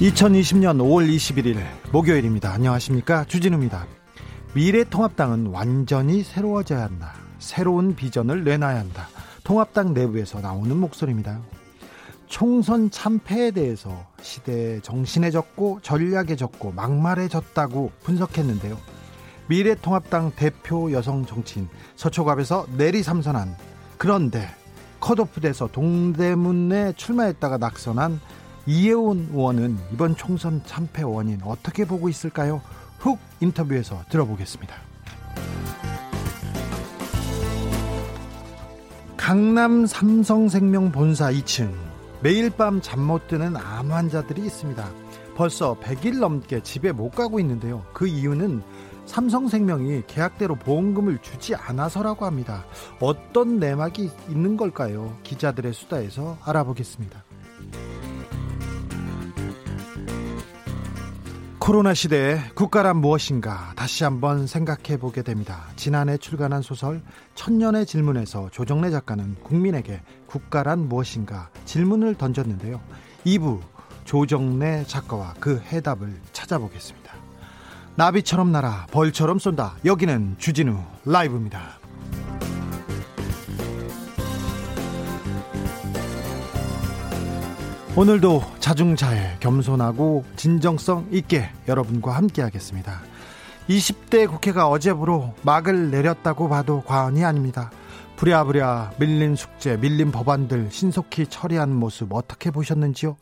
[0.00, 2.52] 2020년 5월 21일 목요일입니다.
[2.52, 3.24] 안녕하십니까?
[3.24, 3.84] 주진우입니다.
[4.54, 7.14] 미래통합당은 완전히 새로워져야 한다.
[7.40, 9.08] 새로운 비전을 내놔야 한다.
[9.42, 11.40] 통합당 내부에서 나오는 목소리입니다.
[12.28, 18.78] 총선 참패에 대해서 시대에 정신해졌고 전략해졌고 막말해졌다고 분석했는데요.
[19.48, 23.56] 미래통합당 대표 여성 정치인 서초갑에서 내리 삼선한
[23.96, 24.48] 그런데
[25.00, 28.20] 컷오프돼서 동대문에 출마했다가 낙선한
[28.68, 32.60] 이혜원 의원은 이번 총선 참패 원인 어떻게 보고 있을까요?
[32.98, 34.74] 훅 인터뷰에서 들어보겠습니다.
[39.16, 41.72] 강남 삼성생명 본사 2층
[42.22, 44.86] 매일 밤 잠 못 드는 암 환자들이 있습니다.
[45.34, 47.86] 벌써 100일 넘게 집에 못 가고 있는데요.
[47.94, 48.62] 그 이유는
[49.06, 52.66] 삼성생명이 계약대로 보험금을 주지 않아서라고 합니다.
[53.00, 55.16] 어떤 내막이 있는 걸까요?
[55.22, 57.24] 기자들의 수다에서 알아보겠습니다.
[61.68, 65.66] 코로나 시대에 국가란 무엇인가 다시 한번 생각해 보게 됩니다.
[65.76, 67.02] 지난해 출간한 소설
[67.34, 72.80] 천년의 질문에서 조정래 작가는 국민에게 국가란 무엇인가 질문을 던졌는데요.
[73.26, 73.60] 2부
[74.06, 77.12] 조정래 작가와 그 해답을 찾아보겠습니다.
[77.96, 79.74] 나비처럼 날아 벌처럼 쏜다.
[79.84, 81.77] 여기는 주진우 라이브입니다.
[87.98, 93.00] 오늘도 자중자애 겸손하고 진정성 있게 여러분과 함께 하겠습니다.
[93.68, 97.72] 20대 국회가 어제부로 막을 내렸다고 봐도 과언이 아닙니다.
[98.14, 103.16] 부랴부랴 밀린 숙제, 밀린 법안들 신속히 처리한 모습 어떻게 보셨는지요?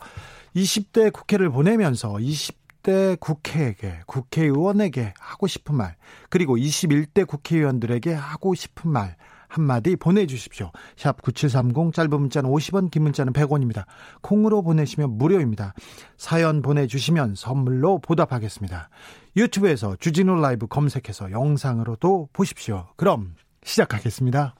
[0.54, 5.96] 20대 국회를 보내면서 20대 국회에게, 국회의원에게 하고 싶은 말,
[6.28, 9.16] 그리고 21대 국회의원들에게 하고 싶은 말,
[9.48, 10.70] 한마디 보내주십시오.
[10.96, 13.84] 샵 9730 짧은 문자는 50원 긴 문자는 100원입니다.
[14.22, 15.74] 콩으로 보내시면 무료입니다.
[16.16, 18.88] 사연 보내주시면 선물로 보답하겠습니다.
[19.36, 22.86] 유튜브에서 주진우 라이브 검색해서 영상으로도 보십시오.
[22.96, 23.34] 그럼
[23.64, 24.54] 시작하겠습니다.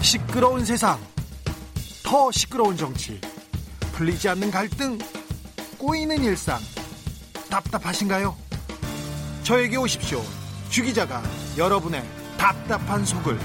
[0.00, 0.98] 시끄러운 세상
[2.04, 3.20] 더 시끄러운 정치
[3.94, 4.98] 풀리지 않는 갈등
[5.78, 6.58] 꼬이는 일상
[7.50, 8.36] 답답하신가요?
[9.42, 10.20] 저에게 오십시오.
[10.74, 11.22] 주기자가
[11.56, 12.02] 여러분의
[12.36, 13.38] 답답한 속을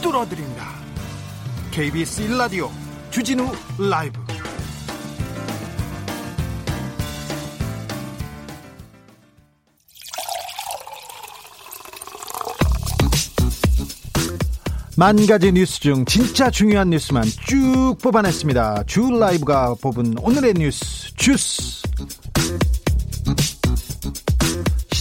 [0.00, 0.64] 뚫어드립니다.
[1.72, 2.70] KBS 1라디오
[3.10, 3.50] 주진우
[3.90, 4.20] 라이브
[14.96, 18.84] 만 가지 뉴스 중 진짜 중요한 뉴스만 쭉 뽑아냈습니다.
[18.86, 21.77] 주 라이브가 뽑은 오늘의 뉴스 주스.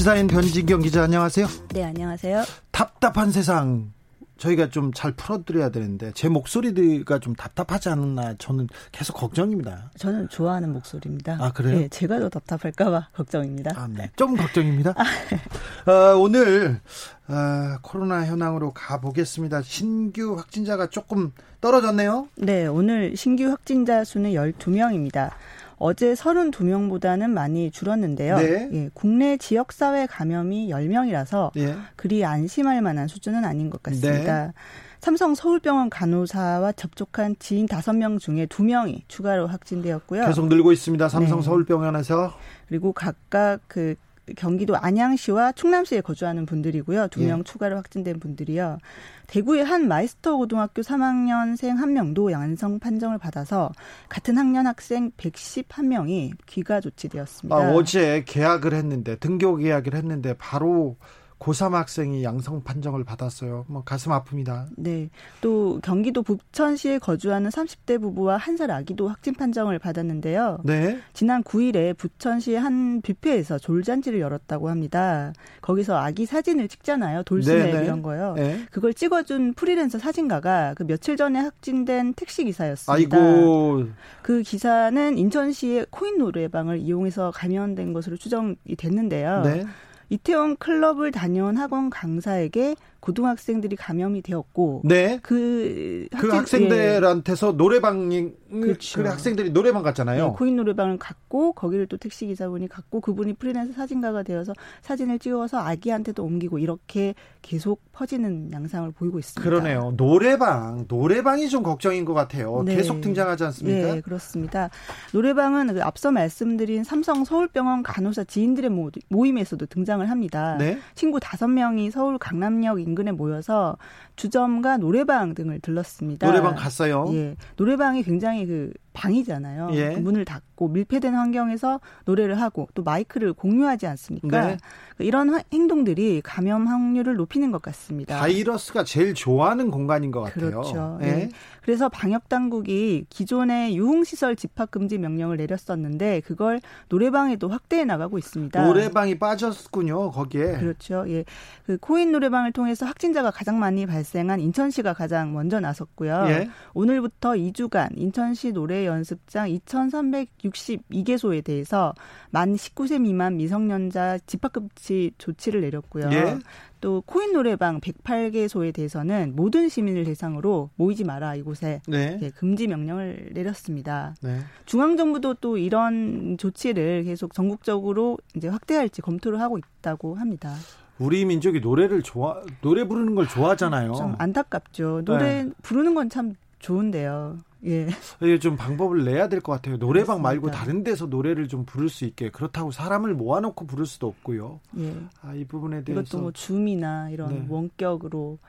[0.07, 1.47] 시사인 변진경 기자 안녕하세요.
[1.73, 2.45] 네, 안녕하세요.
[2.71, 3.91] 답답한 세상
[4.37, 9.91] 저희가 좀 잘 풀어드려야 되는데 제 목소리가 좀 답답하지 않나 저는 계속 걱정입니다.
[9.97, 11.37] 저는 좋아하는 목소리입니다.
[11.41, 11.79] 아 그래요?
[11.79, 13.71] 네, 제가 더 답답할까봐 걱정입니다.
[13.75, 14.09] 아, 네.
[14.15, 14.91] 좀 걱정입니다.
[15.85, 16.79] 어, 오늘
[17.27, 19.61] 어, 코로나 현황으로 가보겠습니다.
[19.63, 22.29] 신규 확진자가 조금 떨어졌네요.
[22.37, 25.31] 네, 오늘 신규 확진자 수는 12명입니다.
[25.77, 28.37] 어제 32명보다는 많이 줄었는데요.
[28.37, 28.69] 네.
[28.73, 31.75] 예, 국내 지역사회 감염이 10명이라서 예.
[31.95, 34.47] 그리 안심할 만한 수준은 아닌 것 같습니다.
[34.47, 34.53] 네.
[34.99, 40.25] 삼성 서울병원 간호사와 접촉한 지인 5명 중에 2명이 추가로 확진되었고요.
[40.25, 41.07] 계속 늘고 있습니다.
[41.07, 41.45] 삼성 네.
[41.45, 42.33] 서울병원에서
[42.67, 43.95] 그리고 각각 그
[44.35, 47.07] 경기도 안양시와 성남시에 거주하는 분들이고요.
[47.09, 47.43] 두명 예.
[47.43, 48.79] 추가로 확진된 분들이요.
[49.27, 53.71] 대구의 한 마이스터 고등학교 3학년생 한 명도 양성 판정을 받아서
[54.07, 57.55] 같은 학년 학생 111명이 귀가 조치되었습니다.
[57.55, 60.95] 아, 어제 개학을 했는데 등교 개학을 했는데 바로
[61.39, 63.65] 고3 학생이 양성 판정을 받았어요.
[63.67, 64.65] 뭐 가슴 아픕니다.
[64.75, 65.09] 네.
[65.41, 70.57] 또 경기도 부천시에 거주하는 30대 부부와 한 살 아기도 확진 판정을 받았는데요.
[70.63, 70.99] 네.
[71.13, 75.31] 지난 9일에 부천시의 한 뷔페에서 돌잔치를 열었다고 합니다.
[75.61, 77.21] 거기서 아기 사진을 찍잖아요.
[77.21, 77.85] 돌스맵 네네.
[77.85, 78.33] 이런 거요.
[78.35, 78.65] 네.
[78.71, 82.93] 그걸 찍어준 프리랜서 사진가가 그 며칠 전에 확진된 택시 기사였습니다.
[82.93, 83.85] 아이고
[84.23, 89.43] 그 기사는 인천시의 코인 노래방을 이용해서 감염된 것으로 추정이 됐는데요.
[89.43, 89.65] 네.
[90.09, 92.75] 이태원 클럽을 다녀온 학원 강사에게
[93.07, 95.17] 고등학생들이 감염이 되었고 네.
[95.23, 99.01] 그, 그 학생들한테서 노래방이 그렇죠.
[99.01, 100.27] 그 학생들이 노래방 갔잖아요.
[100.27, 104.51] 네, 코인 노래방을 갔고 거기를 또 택시 기사분이 갔고 그분이 프리랜서 사진가가 되어서
[104.81, 109.41] 사진을 찍어서 아기한테도 옮기고 이렇게 계속 퍼지는 양상을 보이고 있습니다.
[109.41, 109.93] 그러네요.
[109.95, 112.63] 노래방, 노래방이 좀 걱정인 것 같아요.
[112.65, 112.75] 네.
[112.75, 113.95] 계속 등장하지 않습니까?
[113.95, 114.69] 네, 그렇습니다.
[115.13, 118.69] 노래방은 그 앞서 말씀드린 삼성 서울병원 간호사 지인들의
[119.07, 120.57] 모임에서도 등장을 합니다.
[120.59, 120.77] 네.
[120.93, 123.77] 친구 다섯 명이 서울 강남역 인근 에 모여서
[124.17, 126.27] 주점과 노래방 등을 들렀습니다.
[126.27, 127.05] 노래방 갔어요.
[127.13, 129.69] 예, 노래방이 굉장히 그 방이잖아요.
[129.73, 129.93] 예.
[129.93, 134.47] 그 문을 닫고 밀폐된 환경에서 노래를 하고 또 마이크를 공유하지 않습니까?
[134.47, 134.57] 네.
[134.97, 138.19] 이런 행동들이 감염 확률을 높이는 것 같습니다.
[138.19, 140.49] 바이러스가 제일 좋아하는 공간인 것 같아요.
[140.49, 140.97] 그렇죠.
[141.03, 141.05] 예.
[141.05, 141.29] 네.
[141.61, 146.59] 그래서 방역 당국이 기존의 유흥 시설 집합 금지 명령을 내렸었는데 그걸
[146.89, 148.65] 노래방에도 확대해 나가고 있습니다.
[148.65, 150.09] 노래방이 빠졌군요.
[150.09, 150.53] 거기에.
[150.57, 151.05] 그렇죠.
[151.09, 151.23] 예.
[151.67, 156.25] 그 코인 노래방을 통해서 확진자가 가장 많이 발생 한 인천시가 가장 먼저 나섰고요.
[156.29, 156.49] 예.
[156.73, 161.93] 오늘부터 2주간 인천시 노래 연습장 2,362개소에 대해서
[162.29, 166.09] 만 19세 미만 미성년자 집합금지 조치를 내렸고요.
[166.11, 166.39] 예.
[166.79, 172.19] 또 코인 노래방 108개소에 대해서는 모든 시민을 대상으로 모이지 마라 이곳에 네.
[172.21, 174.15] 예, 금지 명령을 내렸습니다.
[174.21, 174.39] 네.
[174.65, 180.53] 중앙 정부도 또 이런 조치를 계속 전국적으로 이제 확대할지 검토를 하고 있다고 합니다.
[180.99, 183.93] 우리 민족이 노래를 좋아 노래 부르는 걸 좋아하잖아요.
[183.93, 185.01] 좀 안타깝죠.
[185.05, 185.51] 노래 네.
[185.61, 187.37] 부르는 건 참 좋은데요.
[187.65, 187.87] 예.
[188.21, 189.77] 이게 좀 방법을 내야 될 것 같아요.
[189.77, 190.29] 노래방 그렇습니다.
[190.29, 194.59] 말고 다른 데서 노래를 좀 부를 수 있게 그렇다고 사람을 모아놓고 부를 수도 없고요.
[194.79, 194.93] 예.
[195.21, 197.45] 아, 이 부분에 대해서 이것도 뭐 줌이나 이런 네.
[197.49, 198.39] 원격으로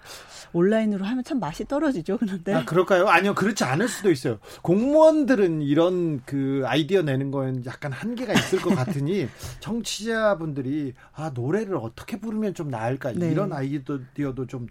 [0.53, 2.19] 온라인으로 하면 참 맛이 떨어지죠.
[2.19, 3.07] 그런데 아, 그럴까요?
[3.09, 4.39] 아니요, 그렇지 않을 수도 있어요.
[4.63, 9.29] 공무원들은 이런 그 아이디어 내는 거엔 약간 한계가 있을 것 같으니
[9.61, 13.31] 청취자분들이 아, 노래를 어떻게 부르면 좀 나을까 네.
[13.31, 14.67] 이런 아이디어도 좀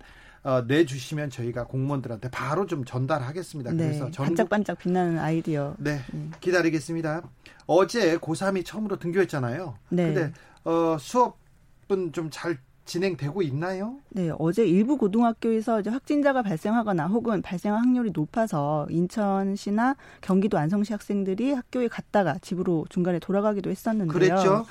[0.47, 3.71] 어, 내주시면 저희가 공무원들한테 바로 좀 전달하겠습니다.
[3.71, 5.75] 네, 그래서 전국 반짝반짝 빛나는 아이디어.
[5.77, 6.31] 네, 음.
[6.39, 7.21] 기다리겠습니다.
[7.65, 9.77] 어제 고3이 처음으로 등교했잖아요.
[9.89, 10.13] 네.
[10.13, 10.31] 근데
[10.63, 13.97] 어, 수업은 좀 잘 진행되고 있나요?
[14.09, 21.53] 네, 어제 일부 고등학교에서 이제 확진자가 발생하거나 혹은 발생할 확률이 높아서 인천시나 경기도 안성시 학생들이
[21.53, 24.11] 학교에 갔다가 집으로 중간에 돌아가기도 했었는데요.
[24.13, 24.65] 그랬죠.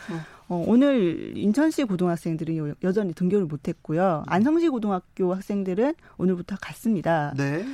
[0.49, 4.23] 어, 오늘 인천시 고등학생들은 여- 여전히 등교를 못했고요.
[4.27, 7.35] 안성시 고등학교 학생들은 오늘부터 갔습니다.
[7.37, 7.65] 네.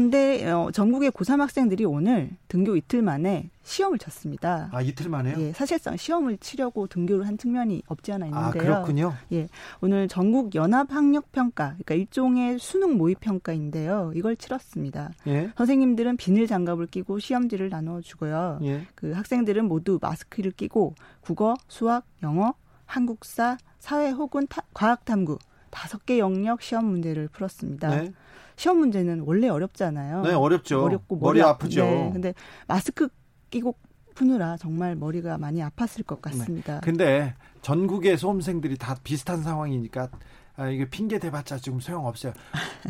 [0.00, 4.68] 그런데 어, 전국의 고3 학생들이 오늘 등교 이틀 만에 시험을 쳤습니다.
[4.70, 5.34] 아 이틀 만에요?
[5.40, 8.62] 예, 사실상 시험을 치려고 등교를 한 측면이 없지 않아 아 있는데요.
[8.62, 9.14] 그렇군요.
[9.32, 9.48] 예,
[9.80, 14.12] 오늘 전국 연합 학력 평가, 그러니까 일종의 수능 모의 평가인데요.
[14.14, 15.10] 이걸 치렀습니다.
[15.26, 15.50] 예.
[15.56, 18.60] 선생님들은 비닐 장갑을 끼고 시험지를 나눠 주고요.
[18.62, 18.86] 예.
[18.94, 22.54] 그 학생들은 모두 마스크를 끼고 국어, 수학, 영어,
[22.86, 25.38] 한국사, 사회 혹은 타- 과학 탐구
[25.70, 27.88] 다섯 개 영역 시험 문제를 풀었습니다.
[27.88, 28.12] 네.
[28.56, 30.22] 시험 문제는 원래 어렵잖아요.
[30.22, 30.82] 네, 어렵죠.
[30.84, 31.84] 어렵고 머리 머리, 아프죠.
[31.84, 32.34] 네, 근데
[32.66, 33.08] 마스크
[33.50, 33.76] 끼고
[34.14, 36.80] 푸느라 정말 머리가 많이 아팠을 것 같습니다.
[36.80, 40.10] 근데 전국의 수험생들이 다 비슷한 상황이니까
[40.60, 42.34] 아, 이게 핑계 대봤자 지금 소용없어요.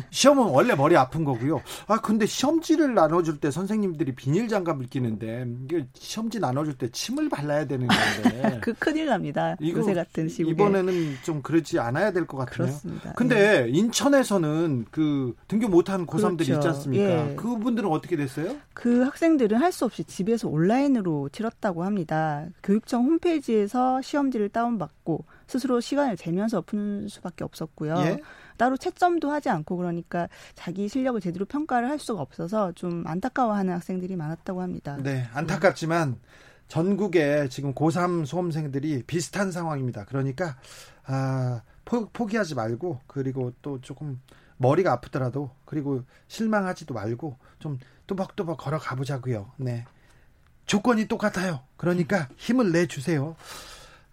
[0.09, 1.61] 시험은 원래 머리 아픈 거고요.
[1.87, 7.67] 아, 근데 시험지를 나눠줄 때 선생님들이 비닐 장갑을 끼는데, 이게 시험지 나눠줄 때 침을 발라야
[7.67, 8.59] 되는 건데.
[8.61, 9.55] 그 큰일 납니다.
[9.61, 10.51] 요새 같은 시국에.
[10.51, 12.51] 이번에는 좀 그러지 않아야 될 것 같네요.
[12.51, 13.13] 그렇습니다.
[13.13, 16.53] 근데 인천에서는 그 등교 못한 고3들이 그렇죠.
[16.55, 17.29] 있지 않습니까?
[17.31, 17.35] 예.
[17.35, 18.55] 그분들은 어떻게 됐어요?
[18.73, 22.45] 그 학생들은 할 수 없이 집에서 온라인으로 치렀다고 합니다.
[22.61, 27.95] 교육청 홈페이지에서 시험지를 다운받고 스스로 시간을 재면서 푸는 수밖에 없었고요.
[28.05, 28.21] 예?
[28.55, 34.15] 따로 채점도 하지 않고 그러니까 자기 실력을 제대로 평가를 할 수가 없어서 좀 안타까워하는 학생들이
[34.15, 34.97] 많았다고 합니다.
[35.03, 36.17] 네, 안타깝지만
[36.69, 40.05] 전국에 지금 고3 수험생들이 비슷한 상황입니다.
[40.05, 40.55] 그러니까
[41.05, 44.21] 아, 포, 포기하지 말고 그리고 또 조금
[44.55, 47.77] 머리가 아프더라도 그리고 실망하지도 말고 좀
[48.07, 49.51] 또박또박 걸어가 보자고요.
[49.57, 49.83] 네.
[50.65, 51.59] 조건이 똑같아요.
[51.75, 53.35] 그러니까 힘을 내 주세요.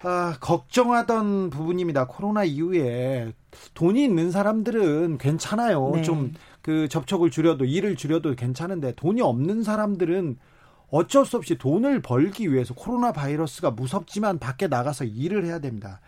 [0.02, 2.06] 아, 걱정하던 부분입니다.
[2.06, 3.32] 코로나 이후에
[3.74, 5.92] 돈이 있는 사람들은 괜찮아요.
[5.94, 6.02] 네.
[6.02, 10.38] 좀그 접촉을 줄여도 일을 줄여도 괜찮은데 돈이 없는 사람들은
[10.90, 16.00] 어쩔 수 없이 돈을 벌기 위해서 코로나 바이러스가 무섭지만 밖에 나가서 일을 해야 됩니다.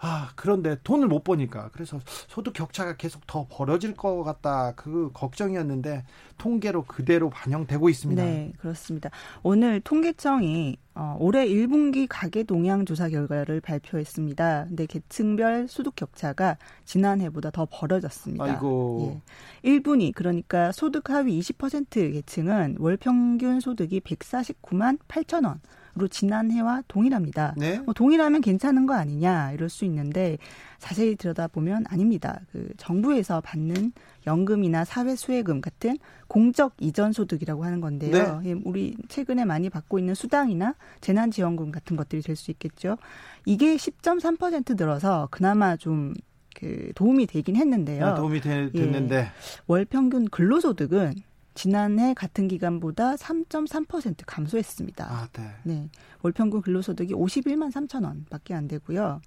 [0.00, 1.70] 아, 그런데 돈을 못 버니까.
[1.72, 4.72] 그래서 소득 격차가 계속 더 벌어질 것 같다.
[4.76, 6.04] 그 걱정이었는데
[6.38, 8.24] 통계로 그대로 반영되고 있습니다.
[8.24, 9.10] 네, 그렇습니다.
[9.42, 14.66] 오늘 통계청이 어, 올해 1분기 가계 동향 조사 결과를 발표했습니다.
[14.68, 18.44] 근데 계층별 소득 격차가 지난해보다 더 벌어졌습니다.
[18.44, 19.20] 아이고.
[19.64, 19.78] 예.
[19.78, 25.60] 1분위 그러니까 소득 하위 20% 계층은 월 평균 소득이 149만 8천 원.
[26.06, 27.54] 지난해와 동일합니다.
[27.56, 27.78] 네.
[27.80, 30.38] 뭐 동일하면 괜찮은 거 아니냐 이럴 수 있는데
[30.78, 32.40] 자세히 들여다보면 아닙니다.
[32.52, 33.92] 그 정부에서 받는
[34.28, 38.40] 연금이나 사회 수혜금 같은 공적 이전 소득이라고 하는 건데요.
[38.42, 38.50] 네.
[38.50, 42.96] 예, 우리 최근에 많이 받고 있는 수당이나 재난 지원금 같은 것들이 될 수 있겠죠.
[43.44, 48.06] 이게 10.3% 늘어서 그나마 좀그 도움이 되긴 했는데요.
[48.06, 49.28] 아, 도움이 되, 됐는데 예.
[49.66, 51.14] 월 평균 근로소득은
[51.58, 55.04] 지난해 같은 기간보다 3.3% 감소했습니다.
[55.04, 55.50] 아, 네.
[55.64, 55.90] 네.
[56.22, 59.20] 월 평균 근로소득이 51만 3천 원밖에 안 되고요.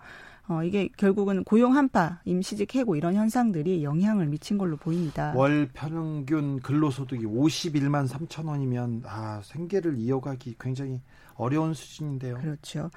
[0.47, 5.33] 어, 이게 결국은 고용 한파, 임시직 해고 이런 현상들이 영향을 미친 걸로 보입니다.
[5.35, 11.01] 월 평균 근로소득이 51만 3천 원이면 아, 생계를 이어가기 굉장히
[11.35, 12.37] 어려운 수준인데요.
[12.37, 12.91] 그렇죠.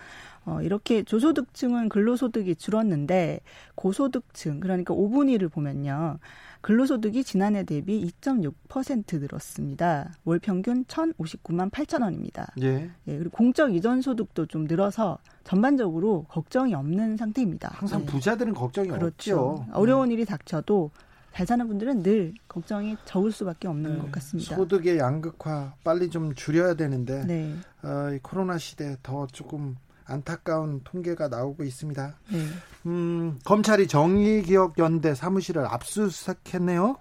[0.45, 3.41] 어, 이렇게 조소득층은 근로소득이 줄었는데
[3.75, 6.19] 고소득층 그러니까 5분위 를 보면요.
[6.65, 10.15] 근로소득이 지난해 대비 2.6% 늘었습니다.
[10.25, 12.55] 월 평균 1,059만 8천 원입니다.
[12.63, 12.91] 예.
[13.07, 17.69] 예, 그리고 공적 이전 소득도 좀 늘어서 전반적으로 걱정이 없는 상태입니다.
[17.75, 18.07] 항상 네.
[18.07, 19.41] 부자들은 걱정이 그렇죠.
[19.41, 19.67] 없죠.
[19.75, 20.91] 어려운 일이 닥쳐도
[21.35, 23.99] 잘 사는 분들은 늘 걱정이 적을 수밖에 없는 네.
[23.99, 24.57] 것 같습니다.
[24.57, 27.55] 소득의 양극화 빨리 좀 줄여야 되는데 네.
[27.83, 32.15] 어, 이 코로나 시대 더 조금 안타까운 통계가 나오고 있습니다.
[32.33, 32.39] 네.
[32.87, 36.97] 음, 검찰이 정의기억연대 사무실을 압수수색했네요.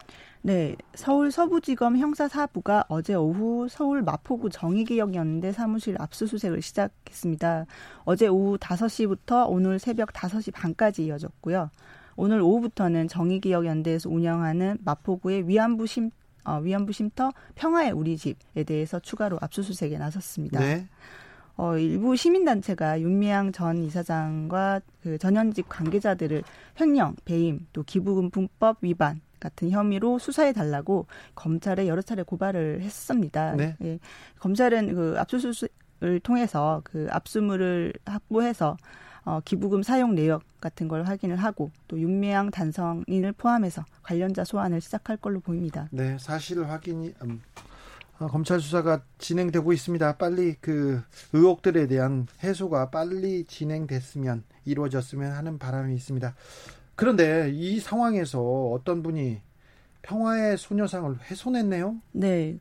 [0.45, 7.65] 네, 서울 서부지검 형사사부가 어제 오후 서울 마포구 정의기억연대 사무실 압수수색을 시작했습니다.
[8.03, 11.69] 어제 오후 5시부터 오늘 새벽 5시 반까지 이어졌고요.
[12.17, 16.11] 오늘 오후부터는 정의기억연대에서 운영하는 마포구의 위안부 쉼
[16.45, 20.59] 어, 위안부 쉼터 평화의 우리 집에 대해서 추가로 압수수색에 나섰습니다.
[20.59, 20.89] 네.
[21.55, 26.43] 어, 일부 시민단체가 윤미향 전 이사장과 그 전현직 관계자들을
[26.79, 31.05] 횡령, 배임, 또 기부금품법 위반 같은 혐의로 수사해 달라고
[31.35, 33.55] 검찰에 여러 차례 고발을 했습니다.
[33.55, 33.75] 네.
[33.83, 33.99] 예,
[34.39, 38.77] 검찰은 그 압수수색을 통해서 그 압수물을 확보해서
[39.25, 45.17] 어, 기부금 사용 내역 같은 걸 확인을 하고 또 윤미향 단성인을 포함해서 관련자 소환을 시작할
[45.17, 45.87] 걸로 보입니다.
[45.91, 47.61] 네, 사실 확인이 음, 어,
[48.27, 50.17] 검찰 수사가 진행되고 있습니다.
[50.17, 51.01] 빨리 그
[51.33, 56.35] 의혹들에 대한 해소가 빨리 진행됐으면 이루어졌으면 하는 바람이 있습니다.
[56.95, 59.41] 그런데 이 상황에서 어떤 분이
[60.03, 61.95] 평화의 소녀상을 훼손했네요.
[62.11, 62.59] 네.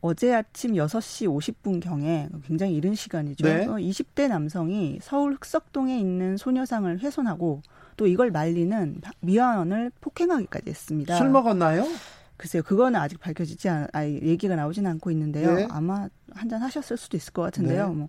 [0.00, 3.46] 어제 아침 6시 50분경에 굉장히 이른 시간이죠.
[3.46, 3.66] 네.
[3.66, 7.60] 어, 20대 남성이 서울 흑석동에 있는 소녀상을 훼손하고
[7.96, 11.18] 또 이걸 말리는 미화원을 폭행하기까지 했습니다.
[11.18, 11.84] 술 먹었나요?
[12.40, 15.56] 글쎄요, 그거는 아직 밝혀지지 않, 아, 얘기가 나오진 않고 있는데요.
[15.56, 15.68] 네.
[15.70, 17.90] 아마 한잔 하셨을 수도 있을 것 같은데요.
[17.90, 17.94] 네.
[17.94, 18.08] 뭐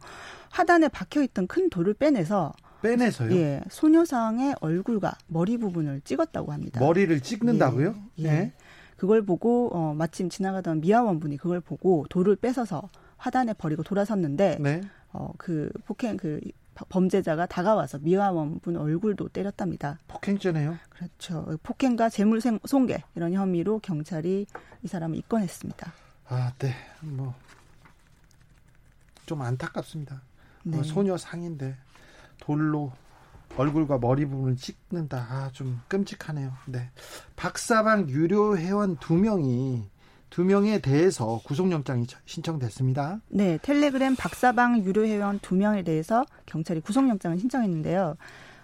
[0.52, 3.36] 하단에 박혀 있던 큰 돌을 빼내서 빼내서요.
[3.36, 6.80] 예, 소녀상의 얼굴과 머리 부분을 찍었다고 합니다.
[6.80, 7.94] 머리를 찍는다고요?
[8.20, 8.30] 예, 네.
[8.30, 8.54] 예.
[8.96, 14.82] 그걸 보고 어, 마침 지나가던 미아원 분이 그걸 보고 돌을 뺏어서 화단에 버리고 돌아섰는데 네.
[15.12, 16.40] 어, 그 폭행 그
[16.76, 20.00] 범죄자가 다가와서 미아원 분 얼굴도 때렸답니다.
[20.08, 20.78] 폭행죄네요.
[20.90, 21.46] 그렇죠.
[21.64, 24.46] 폭행과 재물 생- 손괴 이런 혐의로 경찰이
[24.84, 25.92] 이 사람을 입건했습니다.
[26.30, 26.74] 아, 네.
[27.02, 27.34] 뭐
[29.26, 30.22] 좀 안타깝습니다.
[30.64, 30.80] 네.
[30.80, 31.78] 어, 소녀 상인데
[32.40, 32.92] 돌로
[33.58, 35.26] 얼굴과 머리 부분을 찍는다.
[35.30, 36.52] 아, 좀 끔찍하네요.
[36.66, 36.90] 네.
[37.36, 39.90] 박사방 유료 회원 두 명이
[40.32, 43.20] 두 명에 대해서 구속영장이 신청됐습니다.
[43.28, 48.16] 네, 텔레그램 박사방 유료 회원 두 명에 대해서 경찰이 구속영장을 신청했는데요.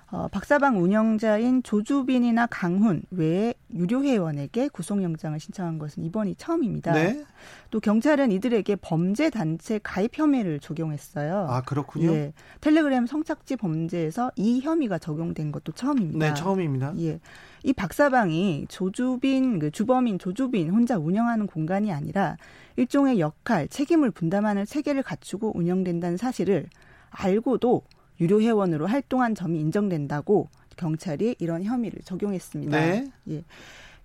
[0.09, 6.93] 어, 박사방 운영자인 조주빈이나 강훈 외에 유료 회원에게 구속영장을 신청한 것은 이번이 처음입니다.
[6.93, 7.25] 네.
[7.69, 11.47] 또 경찰은 이들에게 범죄 단체 가입 혐의를 적용했어요.
[11.49, 12.13] 아, 그렇군요.
[12.13, 12.31] 예,
[12.61, 16.25] 텔레그램 성착지 범죄에서 이 혐의가 적용된 것도 처음입니다.
[16.25, 16.93] 네, 처음입니다.
[16.99, 17.19] 예.
[17.63, 22.37] 이 박사방이 조주빈, 그 주범인 조주빈 혼자 운영하는 공간이 아니라
[22.75, 26.67] 일종의 역할, 책임을 분담하는 체계를 갖추고 운영된다는 사실을
[27.09, 27.81] 알고도
[28.19, 32.79] 유료 회원으로 활동한 점이 인정된다고 경찰이 이런 혐의를 적용했습니다.
[32.79, 33.11] 네.
[33.29, 33.43] 예.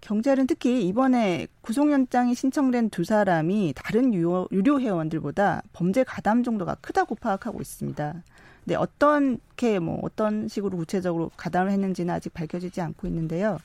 [0.00, 7.14] 경찰은 특히 이번에 구속영장이 신청된 두 사람이 다른 유료, 유료 회원들보다 범죄 가담 정도가 크다고
[7.14, 8.22] 파악하고 있습니다.
[8.64, 13.58] 네, 어떻게 뭐 어떤 식으로 구체적으로 가담을 했는지는 아직 밝혀지지 않고 있는데요.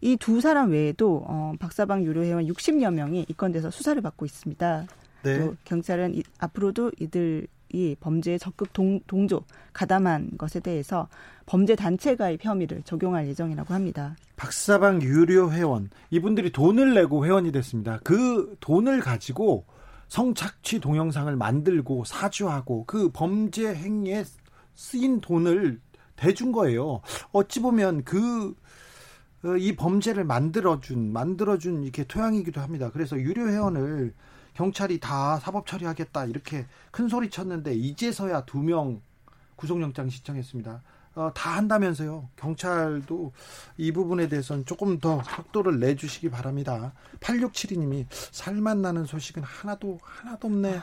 [0.00, 4.86] 이 두 사람 외에도 어, 박사방 유료 회원 60여 명이 입건돼서 수사를 받고 있습니다.
[5.24, 5.38] 네.
[5.38, 11.08] 또 경찰은 이, 앞으로도 이들이 범죄에 적극 동, 동조, 가담한 것에 대해서
[11.46, 14.16] 범죄 단체 가입 혐의를 적용할 예정이라고 합니다.
[14.36, 17.98] 박사방 유료 회원 이분들이 돈을 내고 회원이 됐습니다.
[18.04, 19.64] 그 돈을 가지고
[20.08, 24.24] 성착취 동영상을 만들고 사주하고 그 범죄 행위에
[24.74, 25.80] 쓰인 돈을
[26.16, 27.00] 대준 거예요.
[27.32, 28.54] 어찌 보면 그
[29.58, 32.90] 이 범죄를 만들어준 만들어준 이렇게 토양이기도 합니다.
[32.92, 34.12] 그래서 유료 회원을
[34.54, 39.00] 경찰이 다 사법 처리하겠다 이렇게 큰 소리 쳤는데 이제서야 두 명
[39.54, 40.82] 구속영장 신청했습니다.
[41.18, 42.28] 어, 다 한다면서요.
[42.36, 43.32] 경찰도
[43.76, 46.92] 이 부분에 대해서는 조금 더 속도를 내주시기 바랍니다.
[47.18, 50.76] 8672님이 살만 나는 소식은 하나도 하나도 없네.
[50.76, 50.82] 아,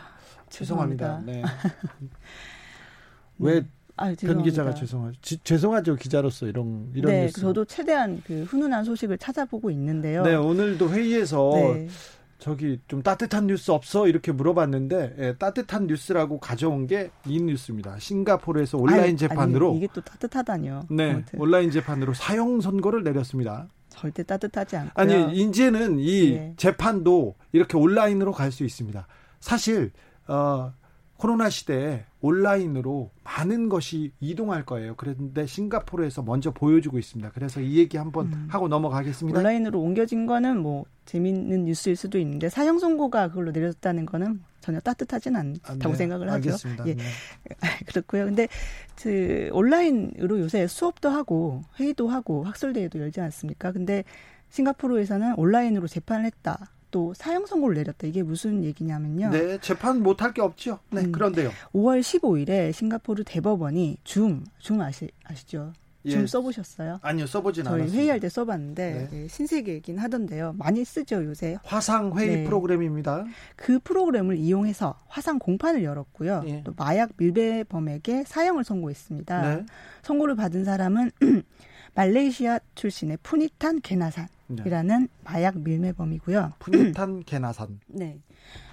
[0.50, 1.22] 죄송합니다.
[1.26, 1.42] 네.
[3.40, 3.66] 왜
[3.96, 5.18] 아, 전 기자가 죄송하죠.
[5.22, 7.40] 지, 죄송하죠 기자로서 이런 이런 네, 뉴스.
[7.40, 10.24] 저도 최대한 그 훈훈한 소식을 찾아보고 있는데요.
[10.24, 11.88] 네, 오늘도 회의에서 네.
[12.38, 17.98] 저기 좀 따뜻한 뉴스 없어 이렇게 물어봤는데 예, 따뜻한 뉴스라고 가져온 게 이 뉴스입니다.
[18.00, 20.88] 싱가포르에서 온라인 아니, 재판으로 아니, 이게 또 따뜻하다니요.
[20.90, 21.40] 네, 아무튼.
[21.40, 23.68] 온라인 재판으로 사형 선고를 내렸습니다.
[23.90, 24.92] 절대 따뜻하지 않고요.
[24.96, 26.54] 아니 이제는 이 네.
[26.58, 29.08] 재판도 이렇게 온라인으로 갈 수 있습니다.
[29.40, 29.92] 사실
[30.28, 30.74] 어,
[31.26, 34.94] 코로나 시대에 온라인으로 많은 것이 이동할 거예요.
[34.96, 37.32] 그런데 싱가포르에서 먼저 보여주고 있습니다.
[37.34, 38.48] 그래서 이 얘기 한번 음.
[38.48, 39.40] 하고 넘어가겠습니다.
[39.40, 45.36] 온라인으로 옮겨진 거는 뭐 재미있는 뉴스일 수도 있는데 사형 선고가 그걸로 내려졌다는 거는 전혀 따뜻하진
[45.36, 45.96] 않다고 아, 네.
[45.96, 46.50] 생각을 하죠.
[46.52, 46.88] 알겠습니다.
[46.90, 46.94] 예.
[46.94, 47.04] 네.
[47.88, 48.26] 그렇고요.
[48.26, 48.48] 근데
[49.02, 53.72] 그 온라인으로 요새 수업도 하고 회의도 하고 학술 대회도 열지 않습니까?
[53.72, 54.04] 근데
[54.50, 56.70] 싱가포르에서는 온라인으로 재판을 했다.
[56.92, 58.08] 또 사형 선고를 내렸다.
[58.08, 59.30] 이게 무슨 얘기냐면요.
[59.32, 60.80] 네, 재판 못 할 게 없죠.
[60.92, 61.52] 네, 음, 그런데요.
[61.74, 65.74] 5월 15일에 싱가포르 대법원이 줌, 줌 아시, 아시죠?
[66.06, 66.12] 예.
[66.12, 67.00] 줌 써보셨어요?
[67.02, 67.98] 아니요, 써보진 저희 않았어요.
[68.00, 69.08] 회의할 때 써봤는데 네.
[69.12, 70.54] 네, 신세계이긴 하던데요.
[70.58, 71.58] 많이 쓰죠 요새.
[71.64, 72.44] 화상 회의 네.
[72.44, 73.26] 프로그램입니다.
[73.56, 76.44] 그 프로그램을 이용해서 화상 공판을 열었고요.
[76.46, 76.62] 예.
[76.64, 79.56] 또 마약 밀배범에게 사형을 선고했습니다.
[79.56, 79.66] 네.
[80.04, 81.12] 선고를 받은 사람은
[81.96, 84.28] 말레이시아 출신의 푸니탄 게나산.
[84.50, 85.08] 이라는 네.
[85.24, 86.54] 마약 밀매범이고요.
[86.60, 87.80] 푸니탄 게나산.
[87.88, 88.20] 네.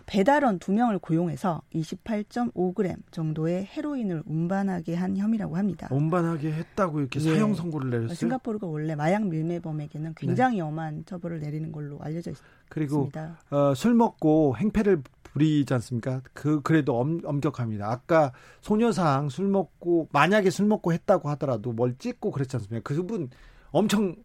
[0.06, 5.88] 배달원 두 명을 고용해서 28.5g 정도의 헤로인을 운반하게 한 혐의라고 합니다.
[5.90, 7.24] 운반하게 했다고 이렇게 예.
[7.24, 8.14] 사형 선고를 내렸어요.
[8.14, 10.62] 싱가포르가 원래 마약 밀매범에게는 굉장히 네.
[10.62, 12.56] 엄한 처벌을 내리는 걸로 알려져 있습니다.
[12.68, 13.10] 그리고
[13.50, 16.20] 어, 술 먹고 행패를 부리지 않습니까?
[16.34, 17.90] 그 그래도 엄, 엄격합니다.
[17.90, 22.82] 아까 소녀상 술 먹고 만약에 술 먹고 했다고 하더라도 뭘 찍고 그랬지 않습니까?
[22.82, 23.30] 그분
[23.70, 24.16] 엄청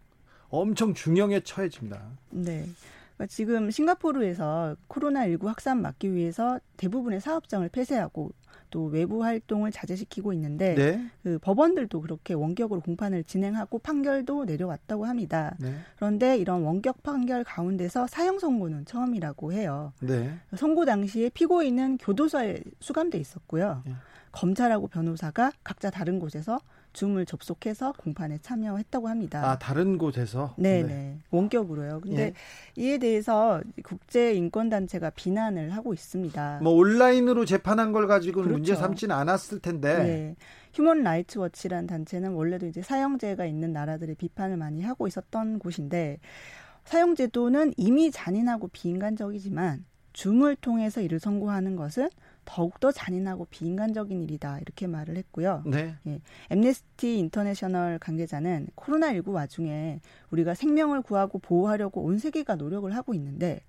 [0.49, 2.01] 엄청 중형에 처해집니다.
[2.29, 2.65] 네.
[3.15, 8.31] 그러니까 지금 싱가포르에서 코로나19 확산 막기 위해서 대부분의 사업장을 폐쇄하고
[8.69, 11.09] 또 외부 활동을 자제시키고 있는데 네.
[11.23, 15.55] 그 법원들도 그렇게 원격으로 공판을 진행하고 판결도 내려왔다고 합니다.
[15.59, 15.73] 네.
[15.95, 19.93] 그런데 이런 원격 판결 가운데서 사형 선고는 처음이라고 해요.
[20.01, 20.37] 네.
[20.55, 23.83] 선고 당시에 피고인은 교도소에 수감돼 있었고요.
[23.85, 23.93] 네.
[24.31, 26.59] 검찰하고 변호사가 각자 다른 곳에서
[26.97, 29.47] Zoom을 접속해서 공판에 참여했다고 합니다.
[29.47, 30.55] 아 다른 곳에서?
[30.57, 31.17] 네네 네.
[31.29, 32.01] 원격으로요.
[32.01, 32.33] 근데
[32.75, 32.81] 예.
[32.81, 36.61] 이에 대해서 국제 인권 단체가 비난을 하고 있습니다.
[36.63, 38.53] 뭐 온라인으로 재판한 걸 가지고 그렇죠.
[38.53, 40.03] 문제 삼지는 않았을 텐데.
[40.03, 40.35] 네.
[40.73, 46.19] Human Rights Watch란 단체는 원래도 이제 사형제가 있는 나라들의 비판을 많이 하고 있었던 곳인데
[46.85, 52.09] 사형제도는 이미 잔인하고 비인간적이지만 Zoom을 통해서 이를 선고하는 것은
[52.47, 55.63] 더욱더 잔인하고 비인간적인 일이다 이렇게 말을 했고요.
[55.65, 55.95] 네.
[56.07, 56.21] 예.
[56.49, 59.99] Amnesty International 관계자는 코로나19 와중에
[60.31, 63.59] 우리가 생명을 구하고 보호하려고 온 세계가 노력을 하고 있는데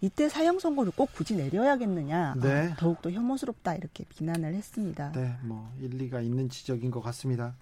[0.00, 2.70] 이때 사형 선고를 꼭 굳이 내려야겠느냐 아, 네.
[2.70, 5.10] 아, 더욱더 혐오스럽다 이렇게 비난을 했습니다.
[5.12, 7.56] 네, 뭐 일리가 있는 지적인 것 같습니다.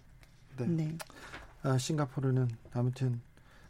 [0.59, 0.67] 네.
[0.67, 0.99] 네.
[1.63, 3.23] 아, 싱가포르는 아무튼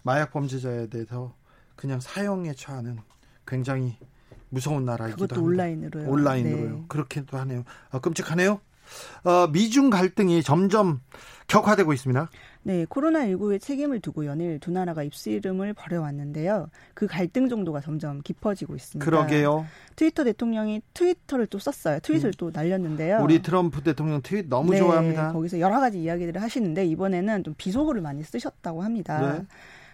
[0.03, 1.33] 마약 범죄자에 대해서
[1.77, 2.99] 그냥 사형에 처하는
[3.47, 3.97] 굉장히
[4.57, 5.63] 무서운 나라이기도 그것도 합니다.
[5.63, 6.09] 온라인으로요.
[6.09, 6.71] 온라인으로요.
[6.71, 6.85] 네.
[6.89, 7.65] 그렇게도 하네요.
[7.91, 8.59] 아, 끔찍하네요.
[9.25, 11.01] 어, 미중 갈등이 점점
[11.49, 12.31] 격화되고 있습니다.
[12.63, 16.71] 네, 코로나19의 책임을 두고 연일 두 나라가 입씨름을 벌여왔는데요.
[16.95, 19.05] 그 갈등 정도가 점점 깊어지고 있습니다.
[19.05, 19.67] 그러게요.
[19.95, 22.01] 트위터 대통령이 트위터를 또 썼어요.
[22.01, 22.33] 트윗을 음.
[22.39, 23.21] 또 날렸는데요.
[23.23, 25.33] 우리 트럼프 대통령 트윗 너무 네, 좋아합니다.
[25.33, 29.21] 거기서 여러 가지 이야기들을 하시는데 이번에는 좀 비속어를 많이 쓰셨다고 합니다.
[29.21, 29.47] 네.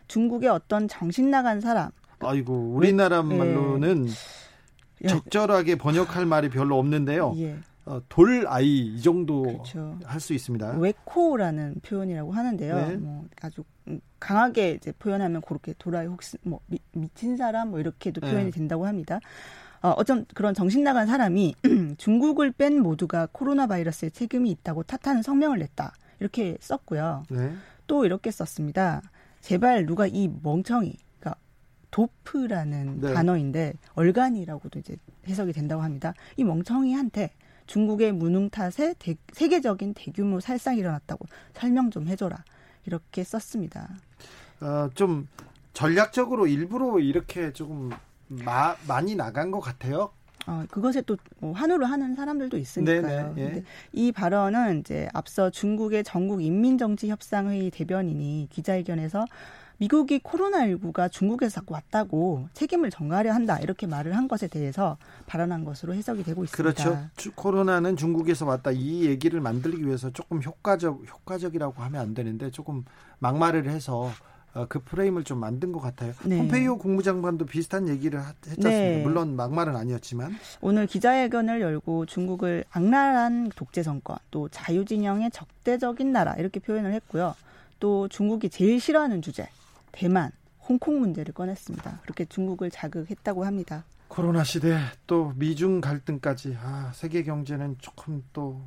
[0.07, 1.90] 중국의 어떤 정신 나간 사람.
[2.20, 4.12] 아이고, 우리나라 말로는 네.
[5.08, 7.34] 적절하게 번역할 말이 별로 없는데요.
[7.36, 7.56] 예.
[7.84, 9.98] 어, 돌 아이 이 정도 그렇죠.
[10.04, 10.78] 할수 있습니다.
[10.78, 12.76] 웨코라는 표현이라고 하는데요.
[12.76, 12.96] 네.
[12.96, 13.64] 뭐 아주
[14.20, 16.78] 강하게 이제 표현하면 그렇게 돌아이 혹시 뭐 미,
[17.14, 18.30] 친 사람 뭐 이렇게도 네.
[18.30, 18.50] 표현이 네.
[18.52, 19.18] 된다고 합니다.
[19.82, 21.56] 어, 어쩜 그런 정신 나간 사람이
[21.98, 25.92] 중국을 뺀 모두가 코로나 바이러스에 책임이 있다고 탓하는 성명을 냈다.
[26.20, 27.24] 이렇게 썼고요.
[27.30, 27.52] 네.
[27.88, 29.02] 또 이렇게 썼습니다.
[29.40, 30.96] 제발 누가 이 멍청이
[31.92, 33.14] 도프라는 네.
[33.14, 34.96] 단어인데 얼간이라고도 이제
[35.28, 36.14] 해석이 된다고 합니다.
[36.37, 37.31] 이 멍청이한테
[37.66, 42.42] 중국의 무능 탓에 대, 세계적인 대규모 살상이 일어났다고 설명 좀 해줘라
[42.87, 43.88] 이렇게 썼습니다.
[44.61, 45.28] 어, 좀
[45.72, 47.90] 전략적으로 일부러 이렇게 조금
[48.26, 50.11] 마, 많이 나간 것 같아요.
[50.46, 53.35] 어, 그것에 또뭐 환호를 하는 사람들도 있으니까요.
[53.35, 53.64] 네, 네, 예.
[53.92, 59.24] 이 발언은 이제 앞서 중국의 전국 인민정치협상회의 대변인이 기자회견에서
[59.83, 66.23] 미국이 코로나19가 중국에서 왔다고 책임을 전가하려 한다 이렇게 말을 한 것에 대해서 발언한 것으로 해석이
[66.23, 66.85] 되고 있습니다.
[66.85, 67.09] 그렇죠.
[67.35, 72.85] 코로나는 중국에서 왔다 이 얘기를 만들기 위해서 조금 효과적 효과적이라고 하면 안 되는데 조금
[73.18, 74.12] 막말을 해서
[74.55, 76.12] 어, 그 프레임을 좀 만든 것 같아요.
[76.27, 76.38] 네.
[76.38, 78.68] 폼페이오 국무장관도 비슷한 얘기를 했잖습니다.
[78.68, 79.03] 네.
[79.03, 86.61] 물론 막말은 아니었지만 오늘 기자회견을 열고 중국을 악랄한 독재 정권 또 자유진영의 적대적인 나라 이렇게
[86.61, 87.35] 표현을 했고요.
[87.81, 89.49] 또 중국이 제일 싫어하는 주제
[89.92, 92.00] 대만, 홍콩 문제를 꺼냈습니다.
[92.02, 93.85] 그렇게 중국을 자극했다고 합니다.
[94.09, 98.61] 코로나 시대 또 미중 갈등까지 아, 세계 경제는 조금 또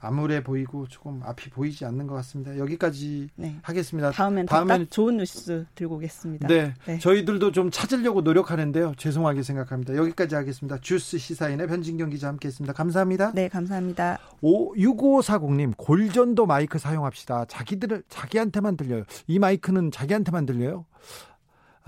[0.00, 2.56] 암울해 보이고 조금 앞이 보이지 않는 것 같습니다.
[2.58, 3.58] 여기까지 네.
[3.62, 4.10] 하겠습니다.
[4.10, 6.48] 다음엔 다음엔 좋은 뉴스 들고 오겠습니다.
[6.48, 8.94] 네, 네, 저희들도 좀 찾으려고 노력하는데요.
[8.96, 9.96] 죄송하게 생각합니다.
[9.96, 10.78] 여기까지 하겠습니다.
[10.80, 12.72] 주스 시사인의 변진경 기자 함께했습니다.
[12.72, 13.32] 감사합니다.
[13.32, 14.18] 네, 감사합니다.
[14.40, 17.46] 오 6540님 골전도 마이크 사용합시다.
[17.46, 19.04] 자기들 자기한테만 들려요.
[19.26, 20.84] 이 마이크는 자기한테만 들려요.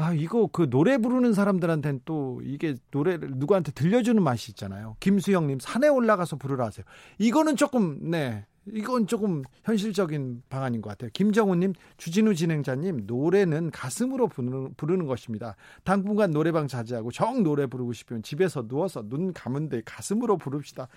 [0.01, 4.97] 아, 이거 그 노래 부르는 사람들한테는 또 이게 노래를 누구한테 들려주는 맛이 있잖아요.
[5.01, 6.85] 김수영님, 산에 올라가서 부르라 하세요.
[7.19, 8.47] 이거는 조금, 네.
[8.73, 11.11] 이건 조금 현실적인 방안인 것 같아요.
[11.13, 15.57] 김정우님, 주진우 진행자님, 노래는 가슴으로 부르는, 부르는 것입니다.
[15.85, 20.89] 당분간 노래방 자제하고 정 노래 부르고 싶으면 집에서 누워서 눈 감은 데 가슴으로 부릅시다.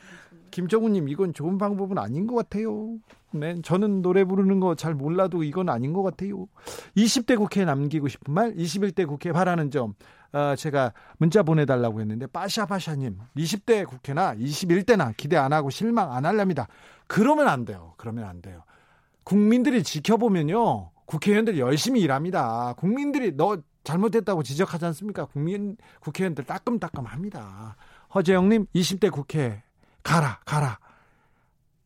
[0.52, 2.98] 김정우님, 이건 좋은 방법은 아닌 것 같아요.
[3.34, 6.48] 네, 저는 노래 부르는 거 잘 몰라도 이건 아닌 것 같아요.
[6.98, 9.94] 20대 국회에 남기고 싶은 말, 21대 국회에 바라는 점,
[10.34, 16.68] 어, 제가 문자 보내달라고 했는데, 빠샤빠샤님, 20대 국회나 21대나 기대 안 하고 실망 안 하렵니다.
[17.08, 17.94] 그러면 안 돼요.
[17.98, 18.64] 그러면 안 돼요.
[19.24, 20.92] 국민들이 지켜보면요.
[21.06, 22.74] 국회의원들이 열심히 일합니다.
[22.78, 25.26] 국민들이 너 잘못했다고 지적하지 않습니까?
[25.26, 27.76] 국민, 국회의원들 따끔따끔 합니다.
[28.14, 29.64] 허재영님, 20대 국회
[30.04, 30.80] 가라, 가라.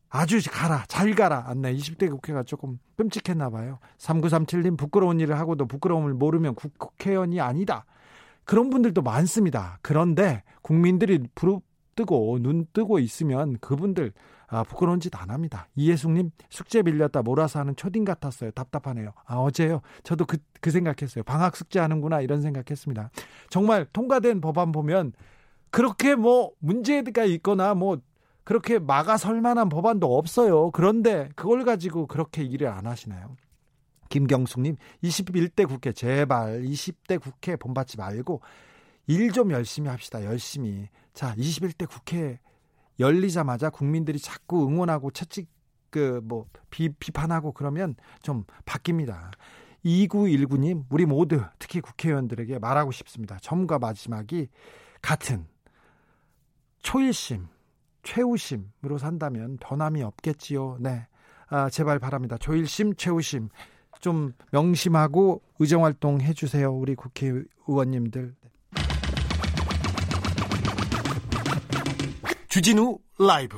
[0.08, 1.44] 아주 가라, 잘 가라.
[1.48, 3.78] 안 네, 20대 국회가 조금 끔찍했나 봐요.
[3.98, 7.84] 3937님, 부끄러운 일을 하고도 부끄러움을 모르면 국회의원이 아니다.
[8.46, 9.78] 그런 분들도 많습니다.
[9.82, 11.62] 그런데 국민들이 부릅
[11.96, 14.12] 뜨고 눈 뜨고 있으면 그분들
[14.48, 15.66] 아, 부끄러운 짓 안 합니다.
[15.74, 18.52] 이예숙님 숙제 밀렸다 몰아서 하는 초딩 같았어요.
[18.52, 19.12] 답답하네요.
[19.24, 19.80] 아 어제요.
[20.04, 21.24] 저도 그, 그 생각했어요.
[21.24, 23.10] 방학 숙제 하는구나 이런 생각했습니다.
[23.50, 25.12] 정말 통과된 법안 보면
[25.70, 27.98] 그렇게 뭐 문제가 있거나 뭐
[28.44, 30.70] 그렇게 막아설 만한 법안도 없어요.
[30.70, 33.34] 그런데 그걸 가지고 그렇게 일을 안 하시나요?
[34.08, 38.40] 김경숙님, 21대 국회 제발 20대 국회 본받지 말고
[39.08, 40.24] 일 좀 열심히 합시다.
[40.24, 40.88] 열심히.
[41.12, 42.40] 자, 21대 국회
[42.98, 45.48] 열리자마자 국민들이 자꾸 응원하고 채찍
[45.90, 49.30] 그 뭐 비판하고 그러면 좀 바뀝니다.
[49.84, 53.38] 2919님, 우리 모두 특히 국회의원들에게 말하고 싶습니다.
[53.40, 54.48] 점과 마지막이
[55.00, 55.46] 같은
[56.82, 57.46] 초일심,
[58.02, 60.78] 최우심으로 산다면 변함이 없겠지요.
[60.80, 61.06] 네.
[61.48, 62.36] 아, 제발 바랍니다.
[62.36, 63.48] 조일심, 최우심.
[64.06, 66.72] 좀 명심하고 의정활동 해주세요.
[66.72, 68.36] 우리 국회의원님들.
[72.48, 73.56] 주진우 라이브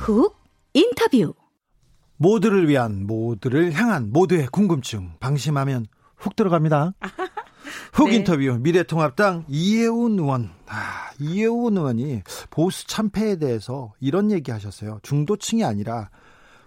[0.00, 0.36] 훅
[0.74, 1.32] 인터뷰
[2.18, 6.92] 모두를 위한 모두를 향한 모두의 궁금증 방심하면 훅 들어갑니다.
[7.92, 8.16] 훅 네.
[8.16, 10.50] 인터뷰 미래통합당 이해운 의원.
[10.66, 15.00] 아, 이해운 의원이 보수 참패에 대해서 이런 얘기 하셨어요.
[15.02, 16.10] 중도층이 아니라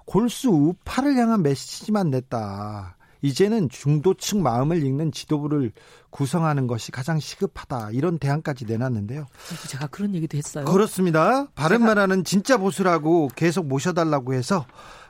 [0.05, 2.97] 골수 우파를 향한 메시지만 냈다.
[3.23, 5.71] 이제는 중도층 마음을 읽는 지도부를
[6.09, 7.91] 구성하는 것이 가장 시급하다.
[7.93, 9.25] 이런 대안까지 내놨는데요.
[9.69, 10.65] 제가 그런 얘기도 했어요.
[10.65, 11.47] 그렇습니다.
[11.55, 14.65] 바른말 하는 진짜 보수라고 계속 모셔달라고 해서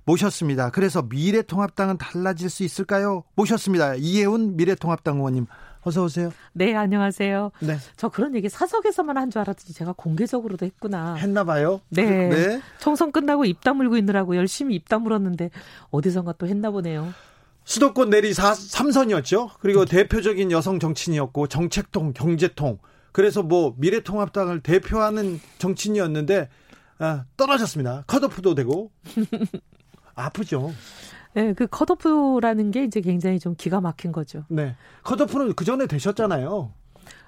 [0.05, 0.69] 모셨습니다.
[0.69, 3.23] 그래서 미래통합당은 달라질 수 있을까요?
[3.35, 3.95] 모셨습니다.
[3.95, 5.47] 이혜훈 미래통합당 의원님.
[5.85, 6.31] 어서 오세요.
[6.53, 7.51] 네, 안녕하세요.
[7.59, 7.77] 네.
[7.97, 11.15] 저 그런 얘기 사석에서만 한 줄 알았더니 제가 공개적으로도 했구나.
[11.15, 11.81] 했나 봐요.
[11.89, 12.29] 네.
[12.29, 12.61] 네.
[12.79, 15.49] 총선 끝나고 입 다물고 있느라고 열심히 입 다물었는데
[15.91, 17.13] 어디선가 또 했나 보네요.
[17.65, 19.51] 수도권 내리 4, 3선이었죠.
[19.59, 19.97] 그리고 네.
[20.03, 22.77] 대표적인 여성 정치인이었고 정책통, 경제통.
[23.11, 26.49] 그래서 뭐 미래통합당을 대표하는 정치인이었는데
[26.99, 28.03] 아, 떨어졌습니다.
[28.07, 28.91] 컷오프도 되고
[30.15, 30.73] 아프죠.
[31.33, 34.43] 네, 그 컷오프라는 게 이제 굉장히 좀 기가 막힌 거죠.
[34.49, 34.75] 네.
[35.03, 36.71] 컷오프는 그 전에 되셨잖아요.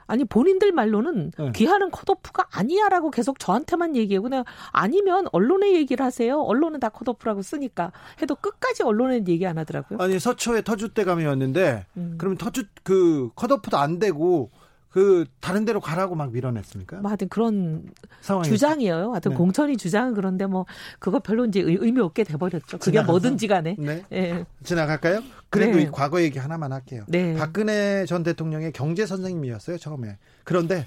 [0.07, 1.51] 아니 본인들 말로는 네.
[1.55, 6.39] 귀하는 컷오프가 아니야라고 계속 저한테만 얘기하고 내가 아니면 언론에 얘기를 하세요.
[6.41, 7.91] 언론은 다 컷오프라고 쓰니까
[8.21, 9.97] 해도 끝까지 언론에 얘기 안 하더라고요.
[9.99, 12.15] 아니 서초에 터줏대감이었는데 음.
[12.19, 14.51] 그러면 터줏 그 컷오프도 안 되고
[14.95, 17.01] 그 다른 데로 가라고 막 밀어냈습니까?
[17.01, 17.83] 뭐 하여튼 그런
[18.21, 19.11] 상황이 주장이에요.
[19.11, 19.37] 하여튼 네.
[19.37, 20.65] 공천이 주장은 그런데 뭐
[20.99, 22.77] 그거 별로 이제 의미 없게 돼 버렸죠.
[22.77, 23.11] 그게 지나가서?
[23.11, 23.75] 뭐든지 간에.
[23.77, 24.05] 네.
[24.09, 24.45] 네.
[24.63, 25.21] 지나갈까요?
[25.49, 25.83] 그래도 네.
[25.83, 27.03] 이 과거 얘기 하나만 할게요.
[27.09, 27.35] 네.
[27.35, 30.17] 박근혜 전 대통령의 경제 선생님이었어요 처음에.
[30.45, 30.85] 그런데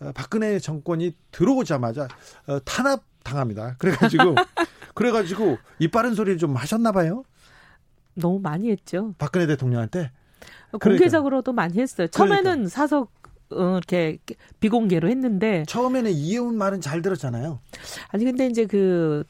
[0.00, 2.08] 어, 박근혜 정권이 들어오자마자
[2.46, 3.74] 어, 탄압 당합니다.
[3.76, 4.34] 그래 가지고
[4.94, 7.22] 그래 가지고 이 빠른 소리를 좀 하셨나 봐요.
[8.14, 9.12] 너무 많이 했죠.
[9.18, 10.10] 박근혜 대통령한테.
[10.80, 11.62] 공개적으로도 그러니까.
[11.62, 12.08] 많이 했어요.
[12.08, 12.68] 처음에는 그러니까.
[12.70, 14.18] 사석 어, 이렇게
[14.60, 17.58] 비공개로 했는데 처음에는 이해운 말은 잘 들었잖아요.
[18.08, 19.24] 아니 근데 이제 그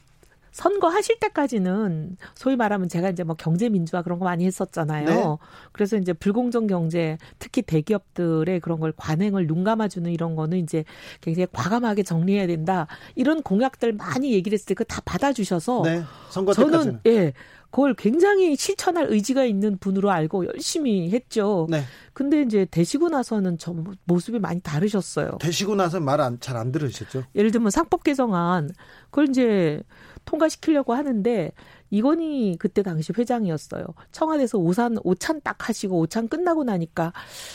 [0.51, 5.05] 선거 하실 때까지는 소위 말하면 제가 이제 뭐 경제 민주화 그런 거 많이 했었잖아요.
[5.05, 5.23] 네.
[5.71, 10.83] 그래서 이제 불공정 경제 특히 대기업들의 그런 걸 관행을 눈 감아주는 이런 거는 이제
[11.21, 12.87] 굉장히 과감하게 정리해야 된다.
[13.13, 16.01] 이런 공약들 많이 얘기를 했을 때 그 다 받아주셔서 네.
[16.31, 16.83] 선거 때까지는.
[16.83, 17.33] 저는 예.
[17.69, 21.67] 그걸 굉장히 실천할 의지가 있는 분으로 알고 열심히 했죠.
[21.69, 21.83] 네.
[22.13, 25.37] 근데 이제 되시고 나서는 좀 모습이 많이 다르셨어요.
[25.39, 27.25] 되시고 나서 말잘안 들으셨죠?
[27.35, 28.69] 예를 들면 상법 개정안
[29.09, 29.81] 그걸 이제
[30.25, 31.51] 통과시키려고 하는데
[31.89, 33.85] 이건희 그때 당시 회장이었어요.
[34.11, 37.13] 청와대에서 오산 오찬 딱 하시고 오찬 끝나고 나니까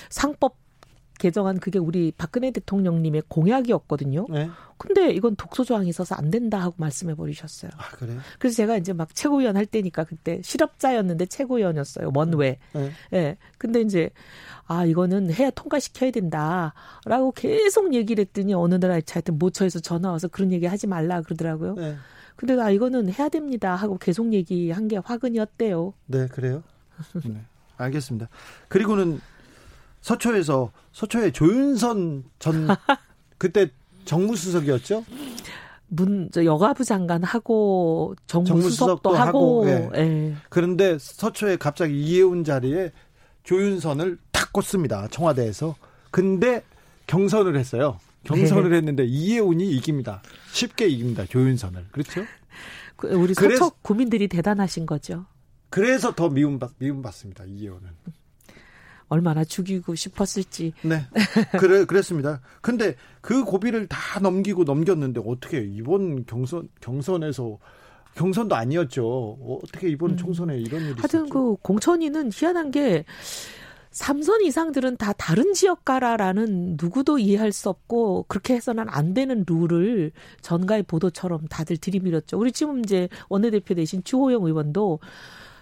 [0.09, 0.62] 상법
[1.23, 4.27] 개정안 그게 우리 박근혜 대통령님의 공약이었거든요.
[4.29, 4.51] 네.
[4.77, 7.71] 근데 이건 독소 조항이 있어서 안 된다 하고 말씀해 버리셨어요.
[7.77, 8.19] 아, 그래요?
[8.41, 12.11] 그래서 제가 이제 막 최고위원 할 때니까 그때 실업자였는데 최고위원이었어요.
[12.13, 12.59] 원외.
[12.73, 12.91] 네.
[13.13, 13.37] 네.
[13.57, 14.11] 근데 이제
[14.67, 20.51] 아, 이거는 해야 통과시켜야 된다라고 계속 얘기를 했더니 어느 날 하여튼 모처에서 전화 와서 그런
[20.51, 21.75] 얘기 하지 말라 그러더라고요.
[21.75, 21.95] 네.
[22.35, 25.95] 근데 나 이거는 해야 됩니다 하고 계속 얘기한 게 화근이었대요.
[26.07, 26.65] 네, 그래요?
[27.25, 27.45] 네.
[27.77, 28.29] 알겠습니다.
[28.67, 29.21] 그리고는
[30.03, 32.69] 서초에서 서초의 조윤선 전
[33.39, 33.71] 그때
[34.05, 35.05] 정무수석이었죠?
[35.89, 39.91] 문, 저 여가부 장관 하고 정무수석도, 정무수석도 하고, 하고 예.
[40.01, 40.35] 예.
[40.49, 42.93] 그런데 서초에 갑자기 이해운 자리에
[43.45, 45.09] 조윤선을 탁 꽂습니다.
[45.09, 45.77] 청와대에서.
[46.11, 46.63] 근데
[47.07, 47.99] 경선을 했어요.
[48.25, 48.77] 경선을 네.
[48.77, 50.23] 했는데 이해운이 이깁니다.
[50.53, 51.27] 쉽게 이깁니다.
[51.27, 51.87] 조윤선을.
[51.91, 52.25] 그렇죠?
[52.97, 55.27] 그 우리 서초 그래서, 국민들이 대단하신 거죠.
[55.71, 57.45] 그래서 더 미움받, 미움받습니다.
[57.45, 57.89] 이해운은.
[59.13, 60.73] 얼마나 죽이고 싶었을지.
[60.81, 61.07] 네.
[61.59, 62.41] 그래, 그랬습니다.
[62.63, 67.59] 근데 그 고비를 다 넘기고 넘겼는데 어떻게 이번 경선, 경선에서
[68.15, 69.61] 경선도 아니었죠.
[69.63, 70.17] 어떻게 이번 음.
[70.17, 71.27] 총선에 이런 일이 하여튼 있었죠?
[71.27, 73.05] 그 공천위는 희한한 게
[73.91, 80.13] 삼선 이상들은 다 다른 지역 가라라는 누구도 이해할 수 없고 그렇게 해서는 안 되는 룰을
[80.41, 82.39] 전가의 보도처럼 다들 들이밀었죠.
[82.39, 85.01] 우리 지금 이제 원내대표 대신 추호영 의원도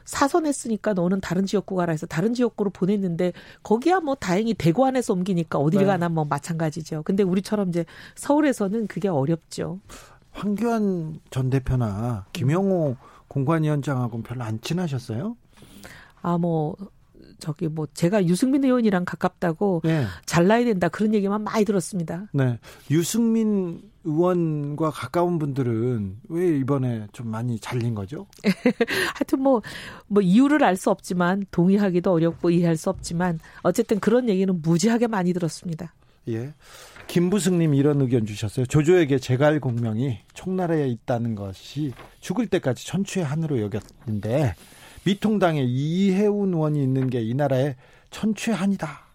[0.05, 3.33] 사선했으니까 너는 다른 지역구 가라 해서 다른 지역구로 보냈는데
[3.63, 5.93] 거기야 뭐 다행히 대구 안에서 옮기니까 어디를 네.
[5.93, 7.03] 가나 뭐 마찬가지죠.
[7.05, 7.85] 근데 우리처럼 이제
[8.15, 9.81] 서울에서는 그게 어렵죠.
[10.33, 12.97] 황교안 전 대표나 김영호
[13.29, 15.37] 공관위원장하고는 별로 안 친하셨어요?
[16.23, 16.77] 아, 뭐,
[17.39, 20.05] 저기 뭐 제가 유승민 의원이랑 가깝다고 네.
[20.27, 22.27] 잘나야 된다 그런 얘기만 많이 들었습니다.
[22.33, 22.59] 네.
[22.91, 28.27] 유승민 의원과 가까운 분들은 왜 이번에 좀 많이 잘린 거죠?
[29.15, 29.63] 하여튼 뭐,
[30.07, 35.33] 뭐 이유를 알 수 없지만 동의하기도 어렵고 이해할 수 없지만 어쨌든 그런 얘기는 무지하게 많이
[35.35, 35.93] 들었습니다.
[36.29, 36.55] 예.
[37.07, 38.65] 김부승님 이런 의견 주셨어요.
[38.67, 44.55] 조조에게 제갈 공명이 총나라에 있다는 것이 죽을 때까지 천추의 한으로 여겼는데
[45.05, 47.75] 미통당에 이해운 의원이 있는 게 이 나라의
[48.11, 49.10] 천추의 한이다.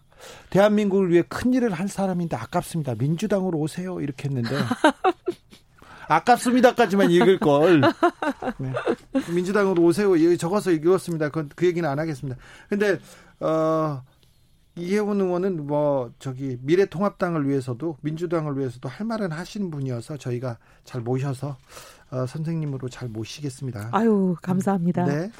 [0.50, 2.94] 대한민국을 위해 큰 일을 할 사람인데 아깝습니다.
[2.96, 4.00] 민주당으로 오세요.
[4.00, 4.50] 이렇게 했는데.
[6.08, 7.80] 아깝습니다까지만 읽을 걸.
[8.58, 8.72] 네.
[9.34, 10.36] 민주당으로 오세요.
[10.36, 11.30] 적어서 읽었습니다.
[11.30, 12.38] 그, 그 얘기는 안 하겠습니다.
[12.68, 12.98] 근데,
[13.40, 14.02] 어,
[14.76, 21.56] 이해원 의원은 뭐, 저기, 미래통합당을 위해서도, 민주당을 위해서도 할 말은 하시는 분이어서 저희가 잘 모셔서,
[22.10, 23.88] 어, 선생님으로 잘 모시겠습니다.
[23.92, 25.06] 아유, 감사합니다.
[25.06, 25.30] 네.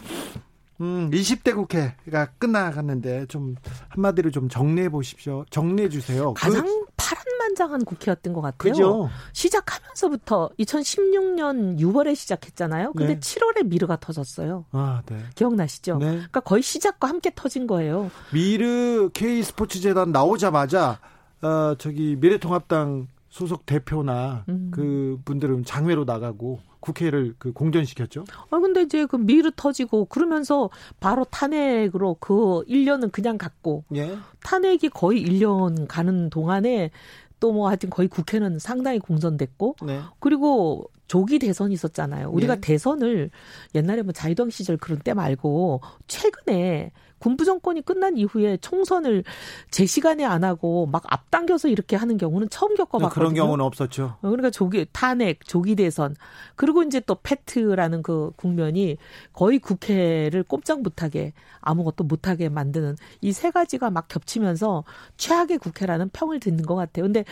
[0.81, 3.57] 음, 20대 국회가 끝나갔는데 좀
[3.89, 5.45] 한마디로 좀 정리해 보십시오.
[5.51, 6.35] 정리해 주세요.
[6.35, 6.87] 가장 그...
[6.97, 8.73] 파란만장한 국회였던 것 같아요.
[8.73, 9.11] 그죠?
[9.33, 12.93] 시작하면서부터 2016년 6월에 시작했잖아요.
[12.93, 13.21] 근데 네.
[13.21, 14.67] 7월에 미르가 터졌어요.
[14.73, 15.19] 아, 네.
[15.35, 15.99] 기억나시죠?
[15.99, 16.07] 네.
[16.07, 18.11] 그러니까 거의 시작과 함께 터진 거예요.
[18.33, 20.99] 미르 K 스포츠 재단 나오자마자
[21.43, 24.70] 어 저기 미래통합당 소속 대표나 음.
[24.72, 28.25] 그 분들은 장외로 나가고 국회를 그 공전시켰죠.
[28.51, 30.70] 아 근데 이제 그 미르 터지고 그러면서
[31.01, 34.16] 바로 탄핵으로 그 1년은 그냥 갔고 예.
[34.42, 36.90] 탄핵이 거의 1년 가는 동안에
[37.38, 40.01] 또 뭐 하여튼 거의 국회는 상당히 공전됐고 네.
[40.18, 42.31] 그리고 조기 대선이 있었잖아요.
[42.31, 42.61] 우리가 네.
[42.62, 43.31] 대선을
[43.75, 49.25] 옛날에 뭐 자유당 시절 그런 때 말고 최근에 군부 정권이 끝난 이후에 총선을
[49.71, 53.15] 제 시간에 안 하고 막 앞당겨서 이렇게 하는 경우는 처음 겪어봤거든요.
[53.15, 54.17] 그런 경우는 없었죠.
[54.17, 56.17] 어, 그러니까 조기 탄핵, 조기 대선
[56.57, 58.97] 그리고 이제 또 패트라는 그 국면이
[59.33, 64.85] 거의 국회를 꼼짝 못하게 아무것도 못하게 만드는 이 세 가지가 막 겹치면서
[65.19, 67.05] 최악의 국회라는 평을 듣는 것 같아요.
[67.05, 67.25] 근데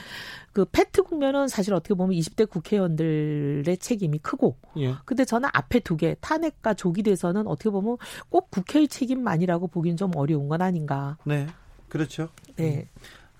[0.54, 4.94] 그 패트 국면은 사실 어떻게 보면 20대 국회의원들의 책임이 크고 예.
[5.04, 7.98] 근데 저는 앞에 두 개 탄핵과 조기 대선은 어떻게 보면
[8.30, 11.18] 꼭 국회의 책임만이라고 보기는 좀 어려운 건 아닌가.
[11.24, 11.46] 네.
[11.88, 12.28] 그렇죠.
[12.56, 12.88] 네.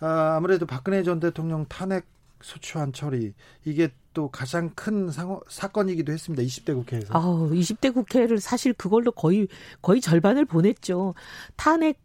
[0.00, 2.04] 아, 아무래도 박근혜 전 대통령 탄핵
[2.42, 3.32] 소추안 처리
[3.64, 6.42] 이게 또 가장 큰 상호, 사건이기도 했습니다.
[6.42, 7.14] 20대 국회에서.
[7.14, 9.48] 아우, 20대 국회를 사실 그걸로 거의
[9.82, 11.14] 거의 절반을 보냈죠.
[11.56, 11.98] 탄핵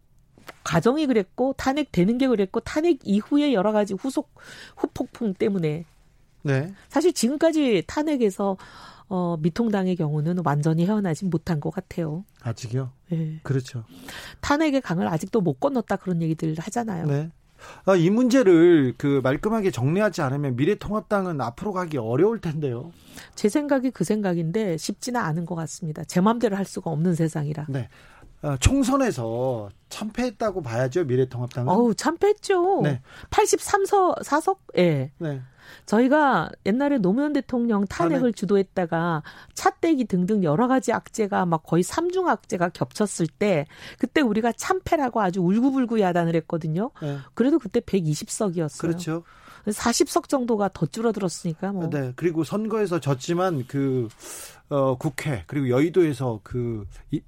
[0.64, 4.34] 과정이 그랬고 탄핵 되는 게 그랬고 탄핵 이후에 여러 가지 후속
[4.78, 5.86] 후폭풍 때문에
[6.44, 6.74] 네.
[6.88, 8.58] 사실 지금까지 탄핵에서
[9.08, 12.24] 어 미통당의 경우는 완전히 헤어나지 못한 것 같아요.
[12.42, 12.92] 아직요?
[13.12, 13.40] 예.
[13.44, 13.84] 그렇죠.
[14.40, 17.06] 탄핵의 강을 아직도 못 건넜다 그런 얘기들 하잖아요.
[17.08, 17.32] 네.
[17.86, 22.92] 아, 이 문제를 그 말끔하게 정리하지 않으면 미래통합당은 앞으로 가기 어려울 텐데요.
[23.36, 26.04] 제 생각이 그 생각인데 쉽지는 않은 것 같습니다.
[26.04, 27.66] 제 마음대로 할 수가 없는 세상이라.
[27.70, 27.90] 네.
[28.42, 31.70] 아, 총선에서 참패했다고 봐야죠, 미래통합당은.
[31.70, 32.82] 어우, 참패했죠.
[32.84, 33.02] 네.
[33.30, 34.58] 83석, 4석?
[34.78, 35.12] 예.
[35.18, 35.42] 네.
[35.86, 38.36] 저희가 옛날에 노무현 대통령 탄핵을 탄핵.
[38.36, 39.24] 주도했다가
[39.54, 43.68] 차떼기 등등 여러 가지 악재가 막 거의 삼중 악재가 겹쳤을 때
[44.00, 46.92] 그때 우리가 참패라고 아주 울고불고 야단을 했거든요.
[47.02, 47.18] 네.
[47.34, 48.80] 그래도 그때 120석이었어요.
[48.80, 49.24] 그렇죠.
[49.68, 51.90] 40석 정도가 더 줄어들었으니까 뭐.
[51.90, 52.14] 네.
[52.16, 54.08] 그리고 선거에서 졌지만 그,
[54.70, 57.22] 어, 국회, 그리고 여의도에서 그, 이,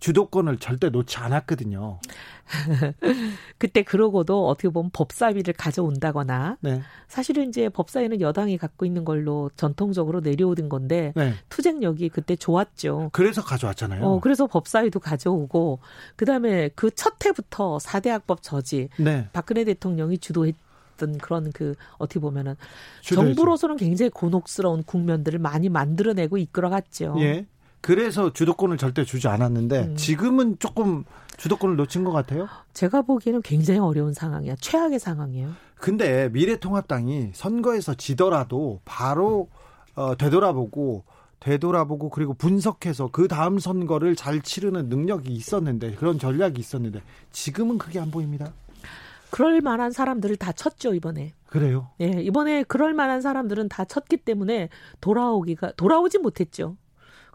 [0.00, 1.98] 주도권을 절대 놓지 않았거든요.
[3.58, 6.82] 그때 그러고도 어떻게 보면 법사위를 가져온다거나 네.
[7.08, 11.34] 사실은 이제 법사위는 여당이 갖고 있는 걸로 전통적으로 내려오던 건데 네.
[11.48, 13.10] 투쟁력이 그때 좋았죠.
[13.12, 14.04] 그래서 가져왔잖아요.
[14.04, 15.80] 어, 그래서 법사위도 가져오고,
[16.16, 19.28] 그 다음에 그 첫 해부터 4대 학법 저지, 네.
[19.32, 22.56] 박근혜 대통령이 주도했던 그런 그, 어떻게 보면은,
[23.02, 23.34] 주도했죠.
[23.34, 27.14] 정부로서는 굉장히 곤혹스러운 국면들을 많이 만들어내고 이끌어갔죠.
[27.20, 27.46] 예.
[27.80, 29.96] 그래서 주도권을 절대 주지 않았는데 음.
[29.96, 31.04] 지금은 조금
[31.36, 32.48] 주도권을 놓친 것 같아요.
[32.72, 34.56] 제가 보기에는 굉장히 어려운 상황이야.
[34.60, 35.52] 최악의 상황이에요.
[35.76, 39.48] 근데 미래통합당이 선거에서 지더라도 바로
[39.94, 41.04] 어, 되돌아보고
[41.40, 48.00] 되돌아보고 그리고 분석해서 그 다음 선거를 잘 치르는 능력이 있었는데 그런 전략이 있었는데 지금은 그게
[48.00, 48.52] 안 보입니다.
[49.30, 51.34] 그럴 만한 사람들을 다 쳤죠, 이번에.
[51.46, 51.90] 그래요.
[52.00, 54.68] 예, 이번에 그럴 만한 사람들은 다 쳤기 때문에
[55.00, 56.76] 돌아오기가, 돌아오지 못했죠.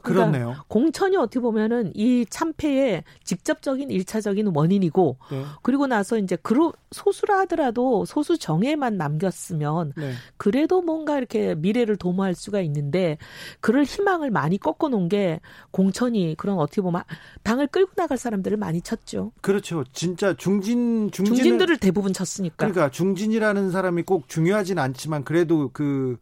[0.04, 0.56] 그러니까 그렇네요.
[0.68, 5.44] 공천이 어떻게 보면은 이 참패의 직접적인 일차적인 원인이고 네.
[5.62, 10.14] 그리고 나서 이제 그로 소수라 하더라도 소수 정예만 남겼으면 네.
[10.38, 13.18] 그래도 뭔가 이렇게 미래를 도모할 수가 있는데
[13.62, 15.40] 그럴 희망을 많이 꺾어 놓은 게
[15.72, 17.04] 공천이 그런 어떻게 보면
[17.44, 19.32] 당을 끌고 나갈 사람들을 많이 쳤죠.
[19.42, 19.84] 그렇죠.
[19.94, 22.56] 진짜 중진 중진을 중진들을 대부분 쳤으니까.
[22.58, 26.18] 그러니까 중진이라는 사람이 꼭 중요하진 않지만 그래도 그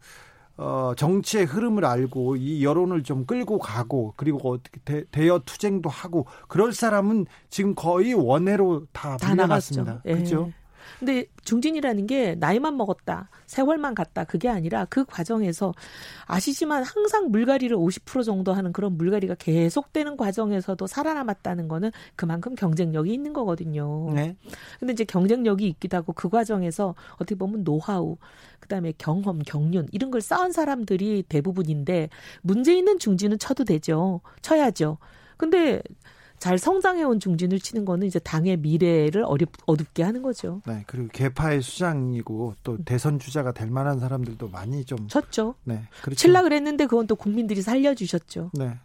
[0.62, 6.26] 어, 정치의 흐름을 알고 이 여론을 좀 끌고 가고 그리고 어떻게 대, 대여 투쟁도 하고
[6.46, 9.34] 그럴 사람은 지금 거의 원해로 다 다.
[9.34, 10.00] 나갔죠.
[10.06, 10.14] 예.
[10.14, 10.52] 그렇죠?
[10.98, 15.74] 근데 중진이라는 게 나이만 먹었다, 세월만 갔다 그게 아니라 그 과정에서
[16.26, 23.32] 아시지만 항상 물갈이를 50% 정도 하는 그런 물갈이가 계속되는 과정에서도 살아남았다는 거는 그만큼 경쟁력이 있는
[23.32, 24.10] 거거든요.
[24.14, 24.36] 네.
[24.78, 28.16] 근데 이제 경쟁력이 있기도 하고 그 과정에서 어떻게 보면 노하우,
[28.60, 32.08] 그다음에 경험, 경륜 이런 걸 쌓은 사람들이 대부분인데
[32.42, 34.20] 문제 있는 중진은 쳐도 되죠.
[34.40, 34.98] 쳐야죠.
[35.36, 35.82] 근데
[36.42, 40.60] 잘 성장해온 중진을 치는 거는 이제 당의 미래를 어렵, 어둡게 하는 거죠.
[40.66, 40.82] 네.
[40.88, 45.54] 그리고 개파의 수장이고 또 대선 주자가 될 만한 사람들도 많이 좀 쳤죠.
[45.62, 45.84] 네.
[46.02, 46.18] 그렇죠.
[46.18, 48.50] 칠라 그랬는데 그건 또 국민들이 살려주셨죠.
[48.54, 48.76] 네.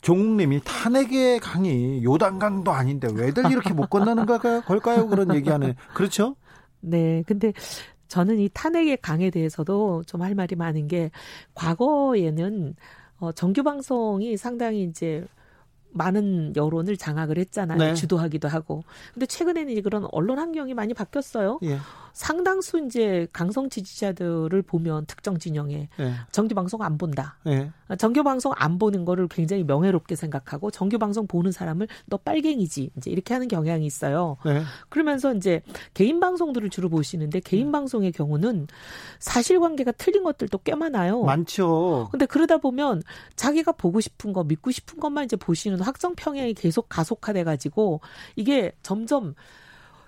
[0.00, 4.62] 종님이 탄핵의 강이 요단강도 아닌데 왜들 이렇게 못 건너는 걸까요?
[4.62, 5.08] 걸까요?
[5.08, 6.36] 그런 얘기하는 그렇죠?
[6.80, 7.22] 네.
[7.26, 7.52] 근데
[8.06, 11.10] 저는 이 탄핵의 강에 대해서도 좀 할 말이 많은 게
[11.54, 12.76] 과거에는
[13.18, 15.26] 어, 정규 방송이 상당히 이제
[15.98, 17.78] 많은 여론을 장악을 했잖아요.
[17.78, 17.94] 네.
[17.94, 18.84] 주도하기도 하고.
[19.12, 21.58] 근데 최근에는 이제 그런 언론 환경이 많이 바뀌었어요.
[21.64, 21.78] 예.
[22.18, 26.12] 상당수 이제 강성 지지자들을 보면 특정 진영에 예.
[26.32, 27.38] 정규 방송 안 본다.
[27.46, 27.70] 예.
[27.96, 33.10] 정규 방송 안 보는 거를 굉장히 명예롭게 생각하고 정규 방송 보는 사람을 너 빨갱이지 이제
[33.12, 34.36] 이렇게 하는 경향이 있어요.
[34.44, 34.62] 네.
[34.88, 35.62] 그러면서 이제
[35.94, 38.66] 개인 방송들을 주로 보시는데 개인 방송의 경우는
[39.20, 41.22] 사실관계가 틀린 것들도 꽤 많아요.
[41.22, 42.08] 많죠.
[42.10, 43.04] 근데 그러다 보면
[43.36, 48.00] 자기가 보고 싶은 거, 믿고 싶은 것만 이제 보시는 확정 평양이 계속 가속화돼 가지고
[48.34, 49.36] 이게 점점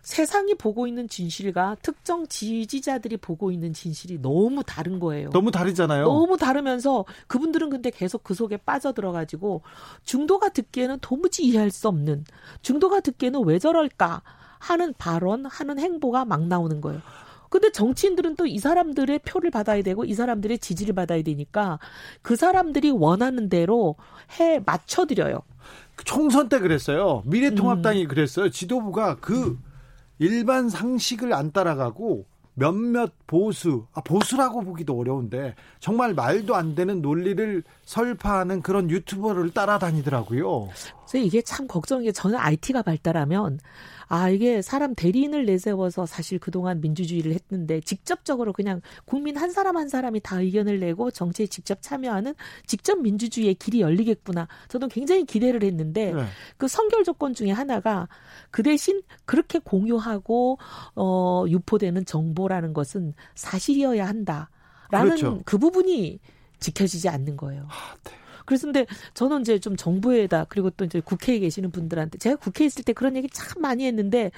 [0.02, 5.30] 세상이 보고 있는 진실과 특정 지지자들이 보고 있는 진실이 너무 다른 거예요.
[5.30, 6.04] 너무 다르잖아요.
[6.04, 9.62] 너무 다르면서 그분들은 근데 계속 그 속에 빠져들어가지고
[10.04, 12.24] 중도가 듣기에는 도무지 이해할 수 없는
[12.62, 14.22] 중도가 듣기에는 왜 저럴까
[14.58, 17.00] 하는 발언, 하는 행보가 막 나오는 거예요.
[17.48, 21.78] 근데 정치인들은 또 이 사람들의 표를 받아야 되고 이 사람들의 지지를 받아야 되니까
[22.22, 23.96] 그 사람들이 원하는 대로
[24.38, 25.42] 해 맞춰드려요.
[26.04, 27.22] 총선 때 그랬어요.
[27.26, 28.08] 미래통합당이 음.
[28.08, 28.50] 그랬어요.
[28.50, 29.58] 지도부가 그
[30.20, 37.62] 일반 상식을 안 따라가고 몇몇 보수, 아, 보수라고 보기도 어려운데 정말 말도 안 되는 논리를
[37.86, 40.68] 설파하는 그런 유튜버를 따라다니더라고요.
[41.06, 43.60] 그래서 이게 참 걱정인 게 저는 IT가 발달하면
[44.12, 49.88] 아, 이게 사람 대리인을 내세워서 사실 그동안 민주주의를 했는데 직접적으로 그냥 국민 한 사람 한
[49.88, 52.34] 사람이 다 의견을 내고 정치에 직접 참여하는
[52.66, 54.48] 직접 민주주의의 길이 열리겠구나.
[54.66, 56.24] 저도 굉장히 기대를 했는데 네.
[56.56, 58.08] 그 선결 조건 중에 하나가
[58.50, 60.58] 그 대신 그렇게 공유하고
[60.96, 64.50] 어 유포되는 정보라는 것은 사실이어야 한다.
[64.90, 65.40] 라는 그렇죠.
[65.44, 66.18] 그 부분이
[66.58, 67.68] 지켜지지 않는 거예요.
[67.70, 68.12] 아, 네.
[68.44, 72.84] 그래서 근데 저는 이제 좀 정부에다 그리고 또 이제 국회에 계시는 분들한테 제가 국회에 있을
[72.84, 74.30] 때 그런 얘기 참 많이 했는데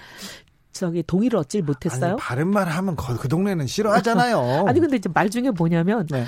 [0.73, 2.13] 저기 동의를 얻질 못했어요.
[2.13, 4.65] 아니, 바른 말 하면 그, 그 동네는 싫어하잖아요.
[4.69, 6.25] 아니 근데 이제 말 중에 뭐냐면 네.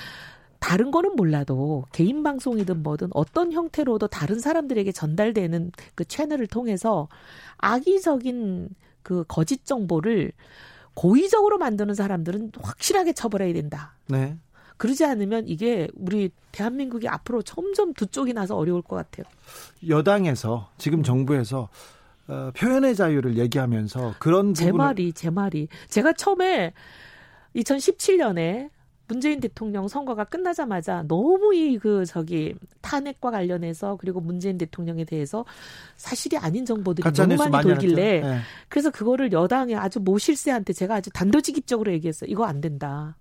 [0.59, 7.09] 다른 거는 몰라도 개인 방송이든 뭐든 어떤 형태로도 다른 사람들에게 전달되는 그 채널을 통해서
[7.59, 8.71] 악의적인
[9.03, 10.33] 그 거짓 정보를
[10.95, 13.95] 고의적으로 만드는 사람들은 확실하게 처벌해야 된다.
[14.09, 14.39] 네.
[14.85, 19.25] 그러지 않으면 이게 우리 대한민국이 앞으로 점점 두 쪽이 나서 어려울 것 같아요.
[19.89, 21.71] 여당에서 지금 정부에서
[22.29, 26.75] 어, 표현의 자유를 얘기하면서 그런 제 말이 제 말이 제가 처음에
[27.57, 28.69] 2017년에
[29.09, 35.47] 문재인 대통령 선거가 끝나자마자 너무 이 그 저기 탄핵과 관련해서 그리고 문재인 대통령에 대해서
[35.97, 38.39] 사실이 아닌 정보들이 너무 많이, 많이 돌길래 네.
[38.69, 42.29] 그래서 그거를 여당의 아주 모실세한테 제가 아주 단도직입적으로 얘기했어요.
[42.31, 43.17] 이거 안 된다.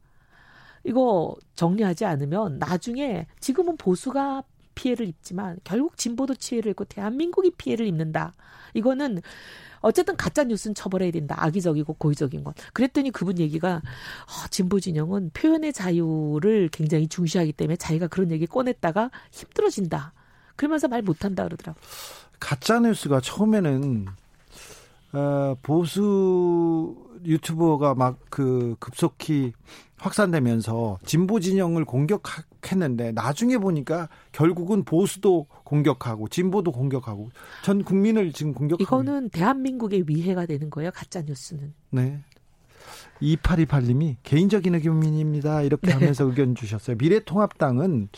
[0.84, 4.44] 이거 정리하지 않으면 나중에 지금은 보수가
[4.76, 8.34] 피해를 입지만 결국 진보도 피해를 입고 대한민국이 피해를 입는다.
[8.74, 9.22] 이거는
[9.82, 11.36] 어쨌든 가짜 뉴스는 처벌해야 된다.
[11.38, 12.54] 악의적이고 고의적인 건.
[12.74, 19.12] 그랬더니 그분 얘기가 어, 진보 진영은 표현의 자유를 굉장히 중시하기 때문에 자기가 그런 얘기 꺼냈다가
[19.32, 20.14] 힘들어진다.
[20.56, 21.80] 그러면서 말 못한다 그러더라고.
[22.40, 24.08] 가짜 뉴스가 처음에는
[25.14, 29.54] 어, 보수 유튜버가 막 그 급속히
[30.04, 37.30] 확산되면서 진보 진영을 공격했는데 나중에 보니까 결국은 보수도 공격하고 진보도 공격하고
[37.64, 41.74] 전 국민을 지금 공격하고 이거는 대한민국의 위해가 되는 거예요 가짜 뉴스는.
[41.92, 42.20] 네.
[43.22, 45.62] 2828님이 개인적인 의견입니다.
[45.62, 45.94] 이렇게 네.
[45.94, 46.98] 하면서 의견 주셨어요.
[46.98, 48.10] 미래통합당은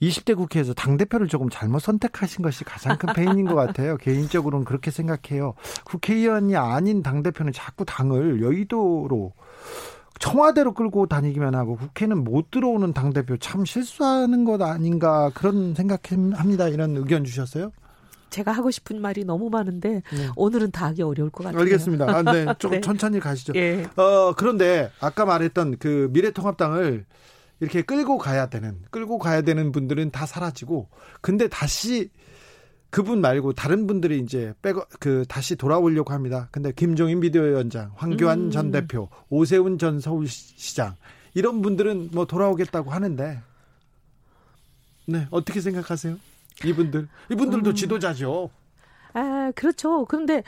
[0.00, 3.96] 20대 국회에서 당대표를 조금 잘못 선택하신 것이 가장 큰 페인인 것 같아요.
[3.98, 5.54] 개인적으로는 그렇게 생각해요.
[5.84, 9.32] 국회의원이 아닌 당대표는 자꾸 당을 여의도로
[10.18, 16.68] 청와대로 끌고 다니기만 하고 국회는 못 들어오는 당대표 참 실수하는 것 아닌가 그런 생각합니다.
[16.68, 17.72] 이런 의견 주셨어요?
[18.30, 20.28] 제가 하고 싶은 말이 너무 많은데 네.
[20.36, 21.60] 오늘은 다 하기 어려울 것 같아요.
[21.60, 22.06] 알겠습니다.
[22.08, 22.46] 아, 네.
[22.58, 22.80] 좀 네.
[22.80, 23.52] 천천히 가시죠.
[23.56, 23.86] 예.
[23.96, 27.04] 어, 그런데 아까 말했던 그 미래통합당을
[27.60, 30.88] 이렇게 끌고 가야 되는 끌고 가야 되는 분들은 다 사라지고
[31.20, 32.10] 근데 다시
[32.92, 36.48] 그분 말고 다른 분들이 이제 빼고 그 다시 돌아오려고 합니다.
[36.52, 38.50] 근데 김종인 비대위원장, 황교안 음.
[38.50, 40.94] 전 대표, 오세훈 전 서울시장
[41.32, 43.40] 이런 분들은 뭐 돌아오겠다고 하는데
[45.06, 46.18] 네 어떻게 생각하세요?
[46.66, 47.74] 이분들 이분들도 음.
[47.74, 48.50] 지도자죠.
[49.14, 50.04] 아 그렇죠.
[50.04, 50.42] 그런데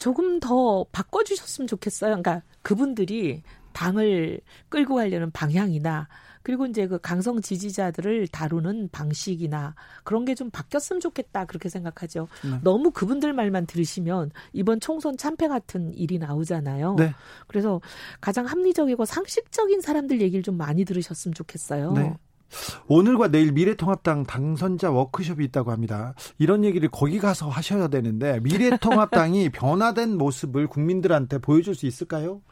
[0.00, 2.20] 조금 더 바꿔주셨으면 좋겠어요.
[2.20, 6.08] 그러니까 그분들이 당을 끌고 가려는 방향이나
[6.46, 9.74] 그리고 이제 그 강성 지지자들을 다루는 방식이나
[10.04, 12.28] 그런 게 좀 바뀌었으면 좋겠다 그렇게 생각하죠.
[12.44, 12.60] 네.
[12.62, 16.94] 너무 그분들 말만 들으시면 이번 총선 참패 같은 일이 나오잖아요.
[16.96, 17.14] 네.
[17.48, 17.80] 그래서
[18.20, 21.92] 가장 합리적이고 상식적인 사람들 얘기를 좀 많이 들으셨으면 좋겠어요.
[21.94, 22.14] 네.
[22.86, 26.14] 오늘과 내일 미래통합당 당선자 워크숍이 있다고 합니다.
[26.38, 32.42] 이런 얘기를 거기 가서 하셔야 되는데 미래통합당이 변화된 모습을 국민들한테 보여줄 수 있을까요?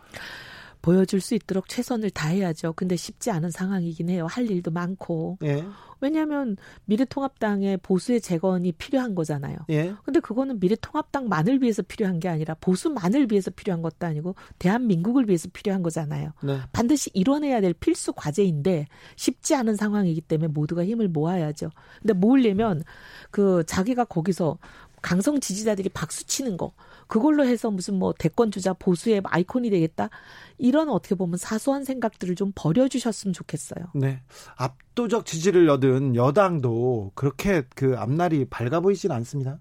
[0.84, 2.74] 보여줄 수 있도록 최선을 다해야죠.
[2.74, 4.26] 근데 쉽지 않은 상황이긴 해요.
[4.28, 5.38] 할 일도 많고.
[5.42, 5.64] 예.
[6.00, 9.56] 왜냐하면 미래통합당의 보수의 재건이 필요한 거잖아요.
[9.70, 9.94] 예.
[10.04, 15.82] 근데 그거는 미래통합당만을 위해서 필요한 게 아니라 보수만을 위해서 필요한 것도 아니고 대한민국을 위해서 필요한
[15.82, 16.32] 거잖아요.
[16.42, 16.58] 네.
[16.74, 21.70] 반드시 이뤄내야 될 필수 과제인데 쉽지 않은 상황이기 때문에 모두가 힘을 모아야죠.
[22.02, 22.84] 근데 모으려면
[23.30, 24.58] 그 자기가 거기서
[25.00, 26.72] 강성 지지자들이 박수 치는 거
[27.14, 30.10] 그걸로 해서 무슨 뭐 대권 주자 보수의 아이콘이 되겠다.
[30.58, 33.84] 이런 어떻게 보면 사소한 생각들을 좀 버려주셨으면 좋겠어요.
[33.94, 34.20] 네.
[34.56, 39.60] 압도적 지지를 얻은 여당도 그렇게 그 앞날이 밝아 보이진 않습니다.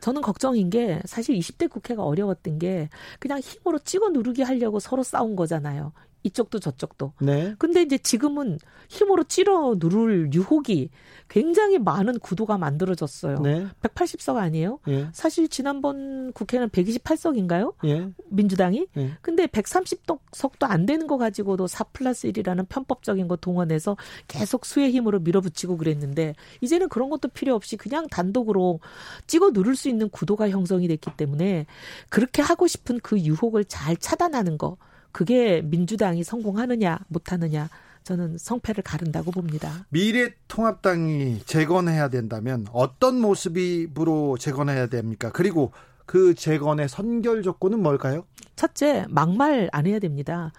[0.00, 5.36] 저는 걱정인 게 사실 20대 국회가 어려웠던 게 그냥 힘으로 찍어 누르기 하려고 서로 싸운
[5.36, 5.94] 거잖아요.
[6.22, 7.12] 이쪽도 저쪽도.
[7.20, 7.54] 네.
[7.58, 8.58] 근데 이제 지금은
[8.88, 10.90] 힘으로 찌러 누를 유혹이
[11.28, 13.38] 굉장히 많은 구도가 만들어졌어요.
[13.40, 13.66] 네.
[13.82, 14.80] 180석 아니에요?
[14.88, 15.08] 예.
[15.12, 17.74] 사실 지난번 국회는 128석인가요?
[17.84, 18.10] 예.
[18.28, 18.88] 민주당이?
[18.96, 19.12] 예.
[19.22, 23.96] 근데 130석도 안 되는 거 가지고도 4 플러스 1이라는 편법적인 거 동원해서
[24.26, 28.80] 계속 수의 힘으로 밀어붙이고 그랬는데 이제는 그런 것도 필요 없이 그냥 단독으로
[29.26, 31.66] 찍어 누를 수 있는 구도가 형성이 됐기 때문에
[32.08, 34.76] 그렇게 하고 싶은 그 유혹을 잘 차단하는 거
[35.12, 37.68] 그게 민주당이 성공하느냐 못하느냐
[38.04, 39.86] 저는 성패를 가른다고 봅니다.
[39.90, 45.30] 미래통합당이 재건해야 된다면 어떤 모습으로 재건해야 됩니까?
[45.32, 45.72] 그리고
[46.06, 48.24] 그 재건의 선결 조건은 뭘까요?
[48.56, 50.52] 첫째, 막말 안 해야 됩니다.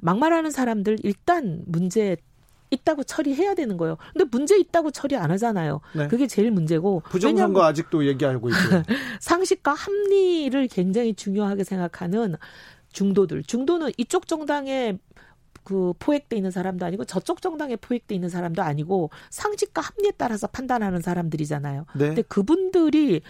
[0.00, 2.16] 막말하는 사람들 일단 문제
[2.70, 3.96] 있다고 처리해야 되는 거예요.
[4.12, 5.80] 근데 문제 있다고 처리 안 하잖아요.
[5.94, 6.08] 네.
[6.08, 7.02] 그게 제일 문제고.
[7.08, 8.58] 부정선거 아직도 얘기하고 있고.
[9.20, 12.36] 상식과 합리를 굉장히 중요하게 생각하는
[12.94, 13.42] 중도들.
[13.42, 14.98] 중도는 이쪽 정당에
[15.64, 21.00] 그 포획돼 있는 사람도 아니고 저쪽 정당에 포획돼 있는 사람도 아니고 상식과 합리에 따라서 판단하는
[21.00, 21.86] 사람들이잖아요.
[21.94, 22.06] 네.
[22.06, 23.22] 근데 그분들이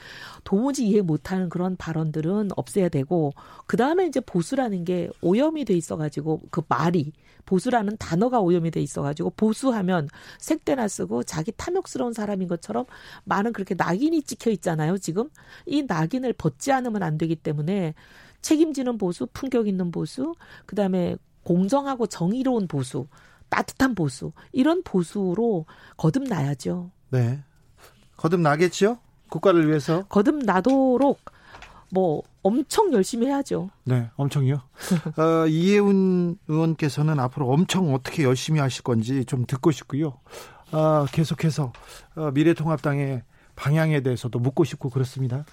[0.43, 3.33] 도무지 이해 못하는 그런 발언들은 없애야 되고
[3.67, 7.13] 그 다음에 이제 보수라는 게 오염이 돼 있어가지고 그 말이
[7.47, 10.09] 보수라는 단어가 오염이 돼 있어가지고 보수하면
[10.39, 12.87] 색대나 쓰고 자기 탐욕스러운 사람인 것처럼
[13.25, 14.99] 많은 그렇게 낙인이 찍혀 있잖아요.
[14.99, 15.29] 지금
[15.67, 17.95] 이 낙인을 벗지 않으면 안 되기 때문에
[18.45, 20.35] 책임지는 보수, 품격 있는 보수,
[20.67, 23.07] 그 다음에 공정하고 정의로운 보수,
[23.49, 25.65] 따뜻한 보수, 이런 보수로
[25.97, 26.91] 거듭나야죠.
[27.11, 27.43] 네.
[28.19, 28.99] 거듭나겠죠?
[29.31, 30.05] 국가를 위해서?
[30.09, 31.21] 거듭나도록
[31.91, 33.71] 뭐 엄청 열심히 해야죠.
[33.85, 34.61] 네, 엄청요.
[35.17, 40.19] 어, 이혜훈 의원께서는 앞으로 엄청 어떻게 열심히 하실 건지 좀 듣고 싶고요.
[40.71, 41.73] 어, 계속해서
[42.17, 43.23] 어, 미래통합당의
[43.57, 45.45] 방향에 대해서도 묻고 싶고 그렇습니다.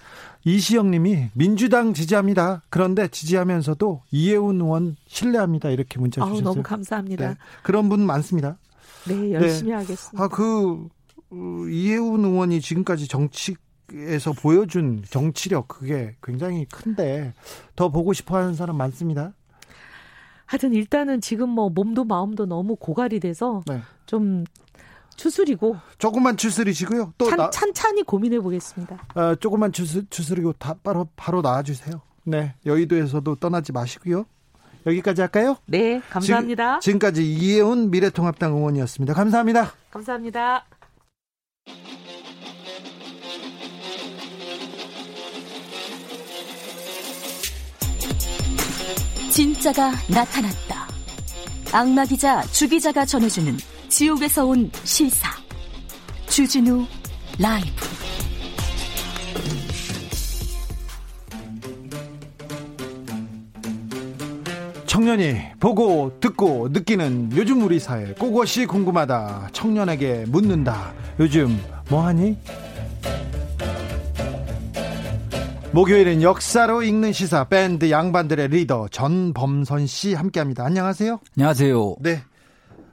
[0.44, 2.62] 이시영 님이 민주당 지지합니다.
[2.68, 5.70] 그런데 지지하면서도 이해운 의원 신뢰합니다.
[5.70, 6.42] 이렇게 문자 주셨어요.
[6.42, 7.28] 너무 감사합니다.
[7.28, 8.58] 네, 그런 분 많습니다.
[9.06, 9.76] 네, 열심히 네.
[9.76, 10.22] 하겠습니다.
[10.22, 10.88] 아, 그
[11.30, 13.54] 어, 이해운 의원이 지금까지 정치
[13.94, 17.34] 에서 보여준 정치력 그게 굉장히 큰데
[17.76, 19.34] 더 보고 싶어 하는 사람 많습니다.
[20.46, 23.80] 하여튼 일단은 지금 뭐 몸도 마음도 너무 고갈이 돼서 네.
[24.06, 24.44] 좀
[25.16, 27.14] 추스리고 조금만 추스리시고요.
[27.18, 29.06] 또 찬, 나, 찬찬히 고민해 보겠습니다.
[29.14, 32.00] 어, 조금만 추스, 추스리고 다 바로 바로 나와 주세요.
[32.24, 32.54] 네.
[32.66, 34.24] 여의도에서도 떠나지 마시고요.
[34.86, 35.56] 여기까지 할까요?
[35.66, 36.80] 네, 감사합니다.
[36.80, 39.14] 지금, 까지 이혜훈 미래통합당 의원이었습니다.
[39.14, 39.72] 감사합니다.
[39.90, 40.64] 감사합니다.
[49.30, 50.88] 진짜가 나타났다.
[51.72, 53.56] 악마 기자 주 기자가 전해주는
[53.92, 55.28] 지옥에서 온 실사
[56.26, 56.86] 주진우
[57.38, 57.68] 라이브
[64.86, 72.38] 청년이 보고 듣고 느끼는 요즘 우리 사회 그것이 궁금하다 청년에게 묻는다 요즘 뭐하니?
[75.72, 80.64] 목요일은 역사로 읽는 시사 밴드 양반들의 리더 전범선 씨 함께합니다.
[80.64, 81.20] 안녕하세요.
[81.36, 81.96] 안녕하세요.
[82.00, 82.22] 네,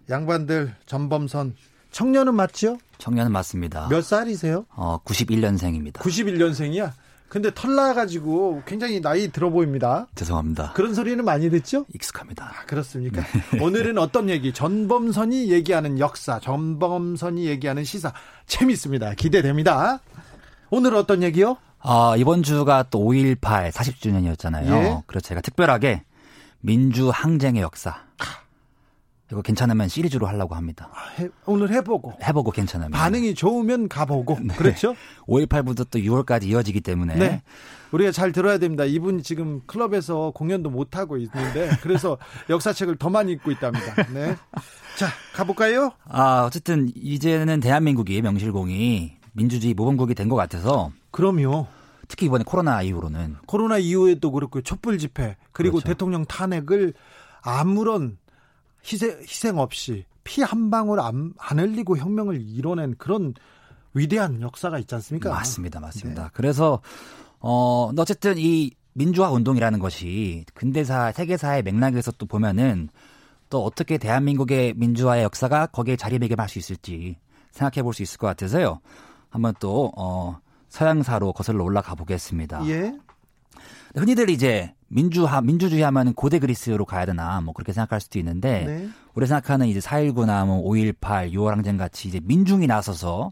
[0.10, 1.56] 양반들 전범선
[1.92, 2.78] 청년은 맞죠?
[2.98, 3.88] 청년은 맞습니다.
[3.90, 4.66] 몇 살이세요?
[4.76, 5.94] 어, 91년생입니다.
[5.94, 6.92] 91년생이야?
[7.30, 10.08] 근데 털 나가지고 굉장히 나이 들어 보입니다.
[10.16, 10.74] 죄송합니다.
[10.74, 11.86] 그런 소리는 많이 듣죠?
[11.94, 12.46] 익숙합니다.
[12.46, 13.22] 아, 그렇습니까?
[13.52, 13.60] 네.
[13.62, 14.52] 오늘은 어떤 얘기?
[14.52, 18.14] 전범선이 얘기하는 역사, 전범선이 얘기하는 시사
[18.48, 19.14] 재밌습니다.
[19.14, 20.00] 기대됩니다.
[20.72, 21.58] 오늘 어떤 얘기요?
[21.82, 24.68] 아, 이번 주가 또 5.18 40주년이었잖아요.
[24.68, 25.04] 예?
[25.06, 26.04] 그래서 제가 특별하게
[26.62, 28.04] 민주 항쟁의 역사
[29.32, 30.90] 이거 괜찮으면 시리즈로 하려고 합니다.
[30.94, 32.14] 아, 해, 오늘 해보고.
[32.24, 32.92] 해보고 괜찮으면.
[32.92, 34.40] 반응이 좋으면 가보고.
[34.42, 34.56] 네.
[34.56, 34.96] 그렇죠?
[35.28, 37.16] 5.18부터 또 6월까지 이어지기 때문에.
[37.16, 37.42] 네.
[37.92, 38.86] 우리가 잘 들어야 됩니다.
[38.86, 42.18] 이분 지금 클럽에서 공연도 못하고 있는데, 그래서
[42.50, 43.96] 역사책을 더 많이 읽고 있답니다.
[44.12, 44.36] 네.
[44.98, 45.92] 자, 가볼까요?
[46.06, 50.92] 아, 어쨌든 이제는 대한민국이 명실공히 민주주의 모범국이 된 것 같아서.
[51.12, 51.68] 그럼요.
[52.08, 53.36] 특히 이번에 코로나 이후로는.
[53.46, 55.88] 코로나 이후에도 그렇고 촛불 집회, 그리고 그렇죠.
[55.90, 56.94] 대통령 탄핵을
[57.42, 58.18] 아무런
[58.86, 63.34] 희생, 희생 없이 피 한 방울 안, 안 흘리고 혁명을 이뤄낸 그런
[63.94, 65.30] 위대한 역사가 있지 않습니까?
[65.32, 65.80] 맞습니다.
[65.80, 66.24] 맞습니다.
[66.24, 66.30] 네.
[66.34, 66.82] 그래서,
[67.40, 72.90] 어, 어쨌든 이 민주화 운동이라는 것이 근대사, 세계사의 맥락에서 또 보면은
[73.50, 77.18] 또 어떻게 대한민국의 민주화의 역사가 거기에 자리매김할 수 있을지
[77.52, 78.80] 생각해 볼 수 있을 것 같아서요.
[79.30, 80.38] 한번 또, 어,
[80.70, 82.68] 서양사로 거슬러 올라가 보겠습니다.
[82.68, 82.94] 예.
[83.96, 88.90] 흔히들 이제 민주화 민주주의 하면은 고대 그리스로 가야 되나 뭐 그렇게 생각할 수도 있는데 네.
[89.14, 93.32] 우리 생각하는 이제 4.19나 뭐 5.18, 6월 항쟁 같이 이제 민중이 나서서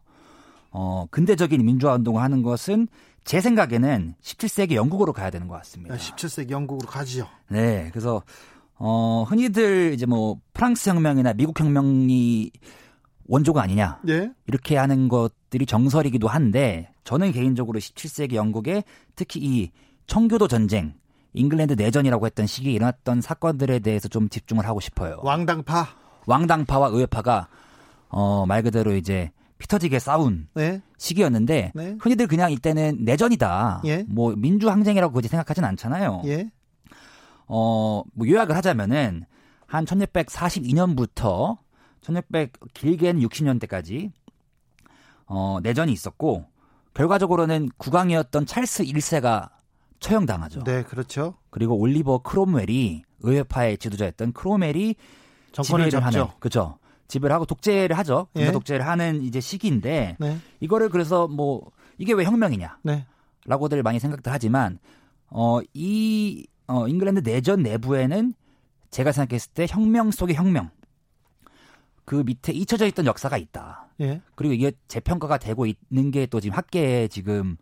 [0.72, 2.88] 어 근대적인 민주화 운동을 하는 것은
[3.24, 5.96] 제 생각에는 17세기 영국으로 가야 되는 것 같습니다.
[5.96, 7.28] 17세기 영국으로 가지요.
[7.50, 8.22] 네, 그래서
[8.76, 12.52] 어 흔히들 이제 뭐 프랑스 혁명이나 미국 혁명이
[13.28, 14.32] 원조가 아니냐 예.
[14.46, 18.84] 이렇게 하는 것들이 정설이기도 한데 저는 개인적으로 17세기 영국에
[19.16, 19.72] 특히 이
[20.08, 20.94] 청교도 전쟁,
[21.34, 25.20] 잉글랜드 내전이라고 했던 시기에 일어났던 사건들에 대해서 좀 집중을 하고 싶어요.
[25.24, 25.88] 왕당파.
[26.26, 27.48] 왕당파와 의회파가
[28.10, 30.82] 어 말 그대로 이제 피터지게 싸운 네.
[30.98, 31.98] 시기였는데 네.
[32.00, 33.82] 흔히들 그냥 이때는 내전이다.
[33.86, 34.06] 예.
[34.08, 36.22] 뭐 민주 항쟁이라고 굳이 생각하진 않잖아요.
[36.26, 36.50] 예.
[37.48, 39.26] 어, 뭐 요약을 하자면은
[39.66, 41.58] 한 1642년부터
[42.02, 44.12] 1600 길게는 60년대까지
[45.26, 46.46] 어, 내전이 있었고
[46.94, 49.50] 결과적으로는 국왕이었던 찰스 1세가
[50.00, 50.64] 처형당하죠.
[50.64, 51.36] 네, 그렇죠.
[51.50, 54.96] 그리고 올리버 크롬웰이 의회파의 지도자였던 크롬웰이
[55.52, 56.20] 정권을 지배를 잡죠.
[56.20, 56.78] 하는 그렇죠.
[57.08, 58.28] 지배를 하고 독재를 하죠.
[58.34, 58.52] 군사 예.
[58.52, 60.38] 독재를 하는 이제 시기인데 네.
[60.60, 62.80] 이거를 그래서 뭐 이게 왜 혁명이냐?
[62.84, 63.06] 네.
[63.46, 64.78] 라고들 많이 생각도 하지만
[65.30, 68.34] 어이 어, 잉글랜드 내전 내부에는
[68.92, 70.70] 제가 생각했을 때 혁명 속의 혁명
[72.06, 73.88] 그 밑에 잊혀져 있던 역사가 있다.
[74.02, 74.22] 예.
[74.36, 77.58] 그리고 이게 재평가가 되고 있는 게 또 지금 학계에 지금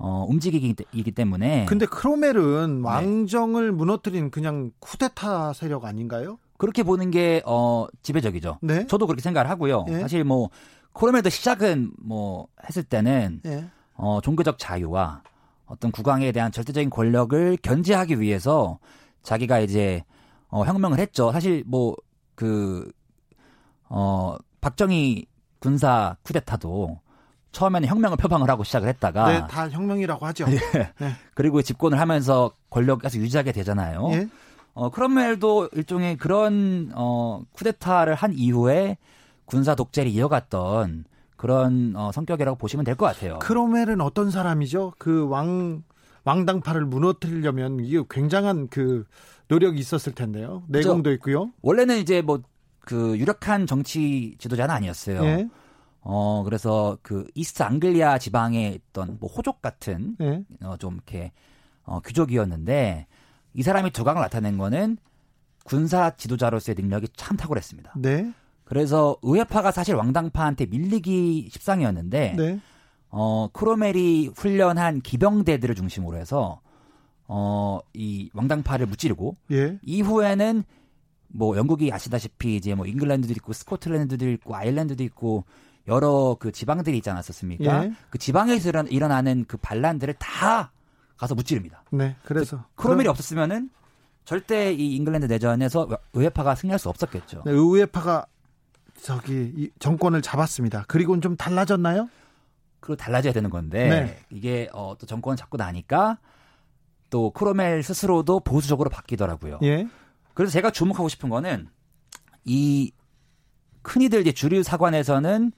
[0.00, 0.84] 어 움직이기 때-
[1.14, 2.86] 때문에 근데 크로멜은 네.
[2.88, 6.38] 왕정을 무너뜨린 그냥 쿠데타 세력 아닌가요?
[6.56, 8.58] 그렇게 보는 게 어 지배적이죠.
[8.62, 8.86] 네.
[8.86, 9.84] 저도 그렇게 생각을 하고요.
[9.88, 10.00] 예.
[10.00, 10.50] 사실 뭐
[10.92, 13.64] 코로멜도 시작은 뭐 했을 때는 예.
[13.94, 15.22] 어, 종교적 자유와
[15.66, 18.78] 어떤 국왕에 대한 절대적인 권력을 견제하기 위해서
[19.22, 20.04] 자기가 이제
[20.48, 21.32] 어, 혁명을 했죠.
[21.32, 21.94] 사실 뭐
[22.36, 22.88] 그
[23.88, 25.26] 어, 박정희
[25.58, 27.00] 군사 쿠데타도
[27.52, 30.46] 처음에는 혁명을 표방을 하고 시작을 했다가 네, 다 혁명이라고 하죠.
[31.34, 34.10] 그리고 집권을 하면서 권력을 계속 유지하게 되잖아요.
[34.12, 34.28] 예.
[34.74, 38.96] 어, 크롬웰도 일종의 그런 어, 쿠데타를 한 이후에
[39.44, 41.04] 군사 독재를 이어갔던
[41.36, 43.38] 그런 어, 성격이라고 보시면 될 것 같아요.
[43.40, 44.94] 크로멜은 어떤 사람이죠?
[44.98, 45.82] 그 왕
[46.24, 49.04] 왕당파를 무너뜨리려면 이게 굉장한 그
[49.48, 50.62] 노력이 있었을 텐데요.
[50.68, 51.50] 내공도 있고요.
[51.62, 52.40] 원래는 이제 뭐
[52.80, 55.22] 그 유력한 정치 지도자는 아니었어요.
[55.22, 55.48] 예.
[56.10, 60.42] 어 그래서 그 이스트 앙글리아 지방에 있던 뭐 호족 같은 예.
[60.62, 61.32] 어, 좀 이렇게
[61.82, 63.06] 어, 귀족이었는데
[63.52, 64.96] 이 사람이 두각을 나타낸 거는
[65.66, 67.92] 군사 지도자로서의 능력이 참 탁월했습니다.
[67.96, 68.32] 네.
[68.64, 72.58] 그래서 의회파가 사실 왕당파한테 밀리기 십상이었는데 네.
[73.10, 76.62] 어 크로멜이 훈련한 기병대들을 중심으로 해서
[77.26, 79.78] 어이 왕당파를 무찌르고 예.
[79.82, 80.64] 이후에는
[81.26, 85.44] 뭐 영국이 아시다시피 이제 뭐 잉글랜드도 있고 스코틀랜드도 있고 아일랜드도 있고
[85.88, 87.84] 여러 그 지방들이 있지 않았었습니까?
[87.84, 87.92] 예.
[88.10, 90.70] 그 지방에서 일어나- 일어나 는 그 반란들을 다
[91.16, 91.82] 가서 무찌릅니다.
[91.90, 92.14] 네.
[92.24, 93.70] 그래서 크로멜이 그럼- 없었으면은
[94.24, 97.42] 절대 이 잉글랜드 내전에서 의회파가 승리할 수 없었겠죠.
[97.46, 98.26] 네, 의회파가
[99.00, 100.84] 저기 이 정권을 잡았습니다.
[100.86, 102.08] 그리고는 좀 달라졌나요?
[102.80, 104.18] 그리고 달라져야 되는 건데 네.
[104.30, 106.18] 이게 어, 또 정권을 잡고 나니까
[107.10, 109.60] 또 크로멜 스스로도 보수적으로 바뀌더라고요.
[109.62, 109.88] 예.
[110.34, 111.68] 그래서 제가 주목하고 싶은 거는
[112.44, 112.92] 이
[113.82, 115.52] 흔히들 이제 주류 사관에서는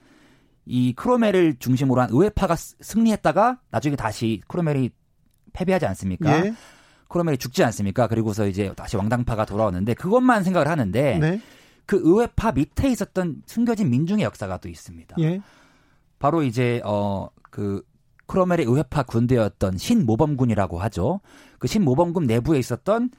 [0.66, 4.90] 이 크로멜을 중심으로 한 의회파가 스- 승리했다가 나중에 다시 크로멜이
[5.52, 6.46] 패배하지 않습니까?
[6.46, 6.54] 예.
[7.08, 8.06] 크로멜이 죽지 않습니까?
[8.06, 11.40] 그리고서 이제 다시 왕당파가 돌아오는데 그것만 생각을 하는데 네.
[11.86, 15.16] 그 의회파 밑에 있었던 숨겨진 민중의 역사가 또 있습니다.
[15.20, 15.40] 예.
[16.20, 17.82] 바로 이제 어그
[18.26, 21.20] 크로멜의 의회파 군대였던 신모범군이라고 하죠.
[21.58, 23.10] 그 신모범군 내부에 있었던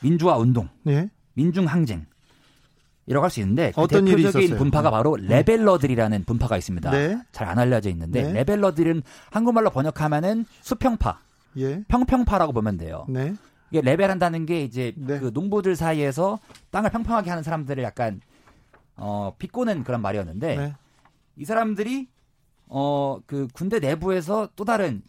[0.00, 1.10] 민주화 운동, 예.
[1.34, 2.06] 민중 항쟁
[3.06, 4.56] 이라고 할 수 있는데 그 어떤 대표적인?
[4.56, 6.90] 분파가 바로 레벨러들이라는 분파가 있습니다.
[6.90, 7.18] 네.
[7.32, 8.32] 잘안 알려져 있는데 네.
[8.32, 11.18] 레벨러들은 한국말로 번역하면은 수평파,
[11.58, 11.82] 예.
[11.88, 13.04] 평평파라고 보면 돼요.
[13.08, 13.34] 네.
[13.70, 15.18] 이게 레벨한다는 게 이제 네.
[15.18, 16.38] 그 농부들 사이에서
[16.70, 18.20] 땅을 평평하게 하는 사람들을 약간
[18.96, 20.74] 어 비꼬는 그런 말이었는데 네.
[21.36, 22.08] 이 사람들이
[22.68, 25.02] 어 그 군대 내부에서 또 다른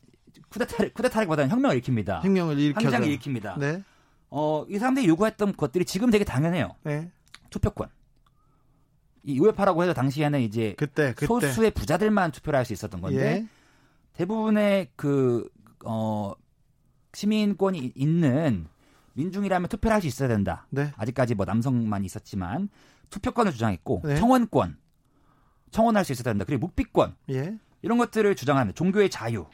[0.50, 2.24] 쿠데타를 쿠데타라기보다는 혁명을 일으킵니다.
[2.24, 3.58] 혁명을 일으켜서 항장을 일으킵니다.
[3.60, 3.84] 네.
[4.30, 6.72] 어이 사람들이 요구했던 것들이 지금 되게 당연해요.
[7.56, 7.60] 네.
[7.60, 7.90] 투표권.
[9.24, 13.48] 이 의회파라고 해서 당시에는 이제 그때 그때 소수의 부자들만 투표를 할 수 있었던 건데 예.
[14.14, 15.50] 대부분의 그
[15.86, 16.34] 어
[17.14, 18.68] 시민권이 있는
[19.14, 20.68] 민중이라면 투표를 할 수 있어야 된다.
[20.70, 20.92] 네.
[20.98, 22.70] 아직까지 뭐 남성만 있었지만
[23.12, 24.16] 투표권을 주장했고 네.
[24.18, 24.78] 청원권
[25.72, 26.44] 청원할 수 있어야 된다.
[26.46, 27.58] 그리고 묵비권 예.
[27.82, 28.76] 이런 것들을 주장합니다.
[28.76, 29.46] 종교의 자유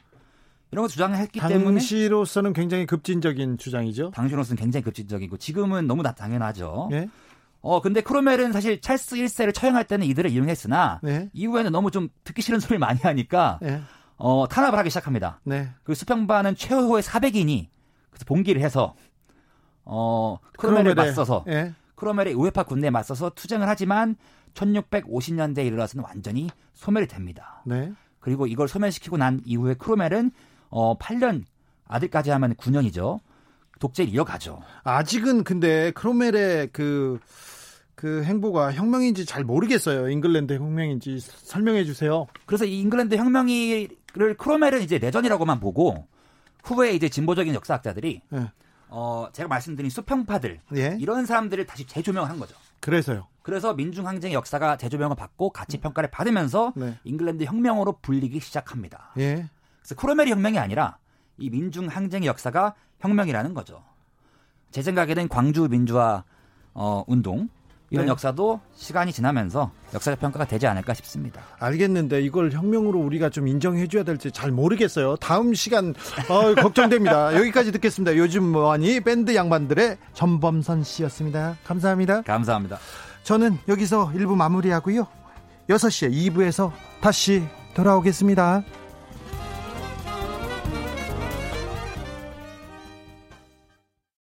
[0.70, 4.10] 이런 거 주장했기 때문에 당시로서는 굉장히 급진적인 주장이죠.
[4.12, 6.88] 당시로서는 굉장히 급진적이고 지금은 너무 다 당연하죠.
[6.92, 7.08] 예.
[7.62, 11.30] 어 근데 크로멜은 사실 찰스 1세를 처형할 때는 이들을 이용했으나 네.
[11.32, 13.80] 이후에는 너무 좀 듣기 싫은 소리를 많이 하니까 예.
[14.16, 15.40] 어 탄압을 하기 시작합니다.
[15.44, 15.70] 네.
[15.84, 17.68] 그 수평반은 최후의 400인이
[18.10, 18.94] 그래서 봉기를 해서
[19.84, 21.72] 어 크로멜에, 맞서서 예.
[21.94, 24.16] 크로멜의 우회파 군대에 맞서서 투쟁을 하지만
[24.54, 27.62] 1650년대에 이르러서는 완전히 소멸이 됩니다.
[27.64, 27.92] 네.
[28.18, 30.32] 그리고 이걸 소멸시키고 난 이후에 크롬웰은
[30.68, 31.44] 어 8년
[31.86, 33.20] 아들까지 하면 9년이죠.
[33.82, 34.62] 독재를 이어가죠.
[34.84, 37.18] 아직은 근데 크롬웰의 그,
[37.96, 40.08] 그 행보가 혁명인지 잘 모르겠어요.
[40.08, 42.26] 잉글랜드 혁명인지 설명해 주세요.
[42.46, 43.88] 그래서 이 잉글랜드 혁명을
[44.38, 46.06] 크롬웰은 이제 내전이라고만 보고
[46.62, 48.52] 후에 이제 진보적인 역사학자들이 예.
[48.88, 50.96] 어 제가 말씀드린 수평파들 예.
[51.00, 52.54] 이런 사람들을 다시 재조명을 한 거죠.
[52.78, 53.26] 그래서요.
[53.42, 56.96] 그래서 민중항쟁의 역사가 재조명을 받고 가치 평가를 받으면서 네.
[57.02, 59.10] 잉글랜드 혁명으로 불리기 시작합니다.
[59.18, 59.48] 예.
[59.80, 60.98] 그래서 크로멜이 혁명이 아니라
[61.38, 63.82] 이 민중 항쟁의 역사가 혁명이라는 거죠.
[64.70, 66.24] 제 생각에는 광주 민주화
[66.74, 67.48] 어, 운동
[67.92, 68.10] 이런 네.
[68.10, 71.42] 역사도 시간이 지나면서 역사적 평가가 되지 않을까 싶습니다.
[71.58, 75.16] 알겠는데 이걸 혁명으로 우리가 좀 인정해 줘야 될지 잘 모르겠어요.
[75.16, 75.94] 다음 시간
[76.30, 77.36] 어, 걱정됩니다.
[77.38, 78.16] 여기까지 듣겠습니다.
[78.16, 81.56] 요즘 뭐하니 밴드 양반들의 전범선 씨였습니다.
[81.64, 82.22] 감사합니다.
[82.22, 82.78] 감사합니다.
[83.24, 85.06] 저는 여기서 1부 마무리하고요.
[85.68, 86.72] 6시에 2부에서
[87.02, 87.42] 다시
[87.74, 88.64] 돌아오겠습니다.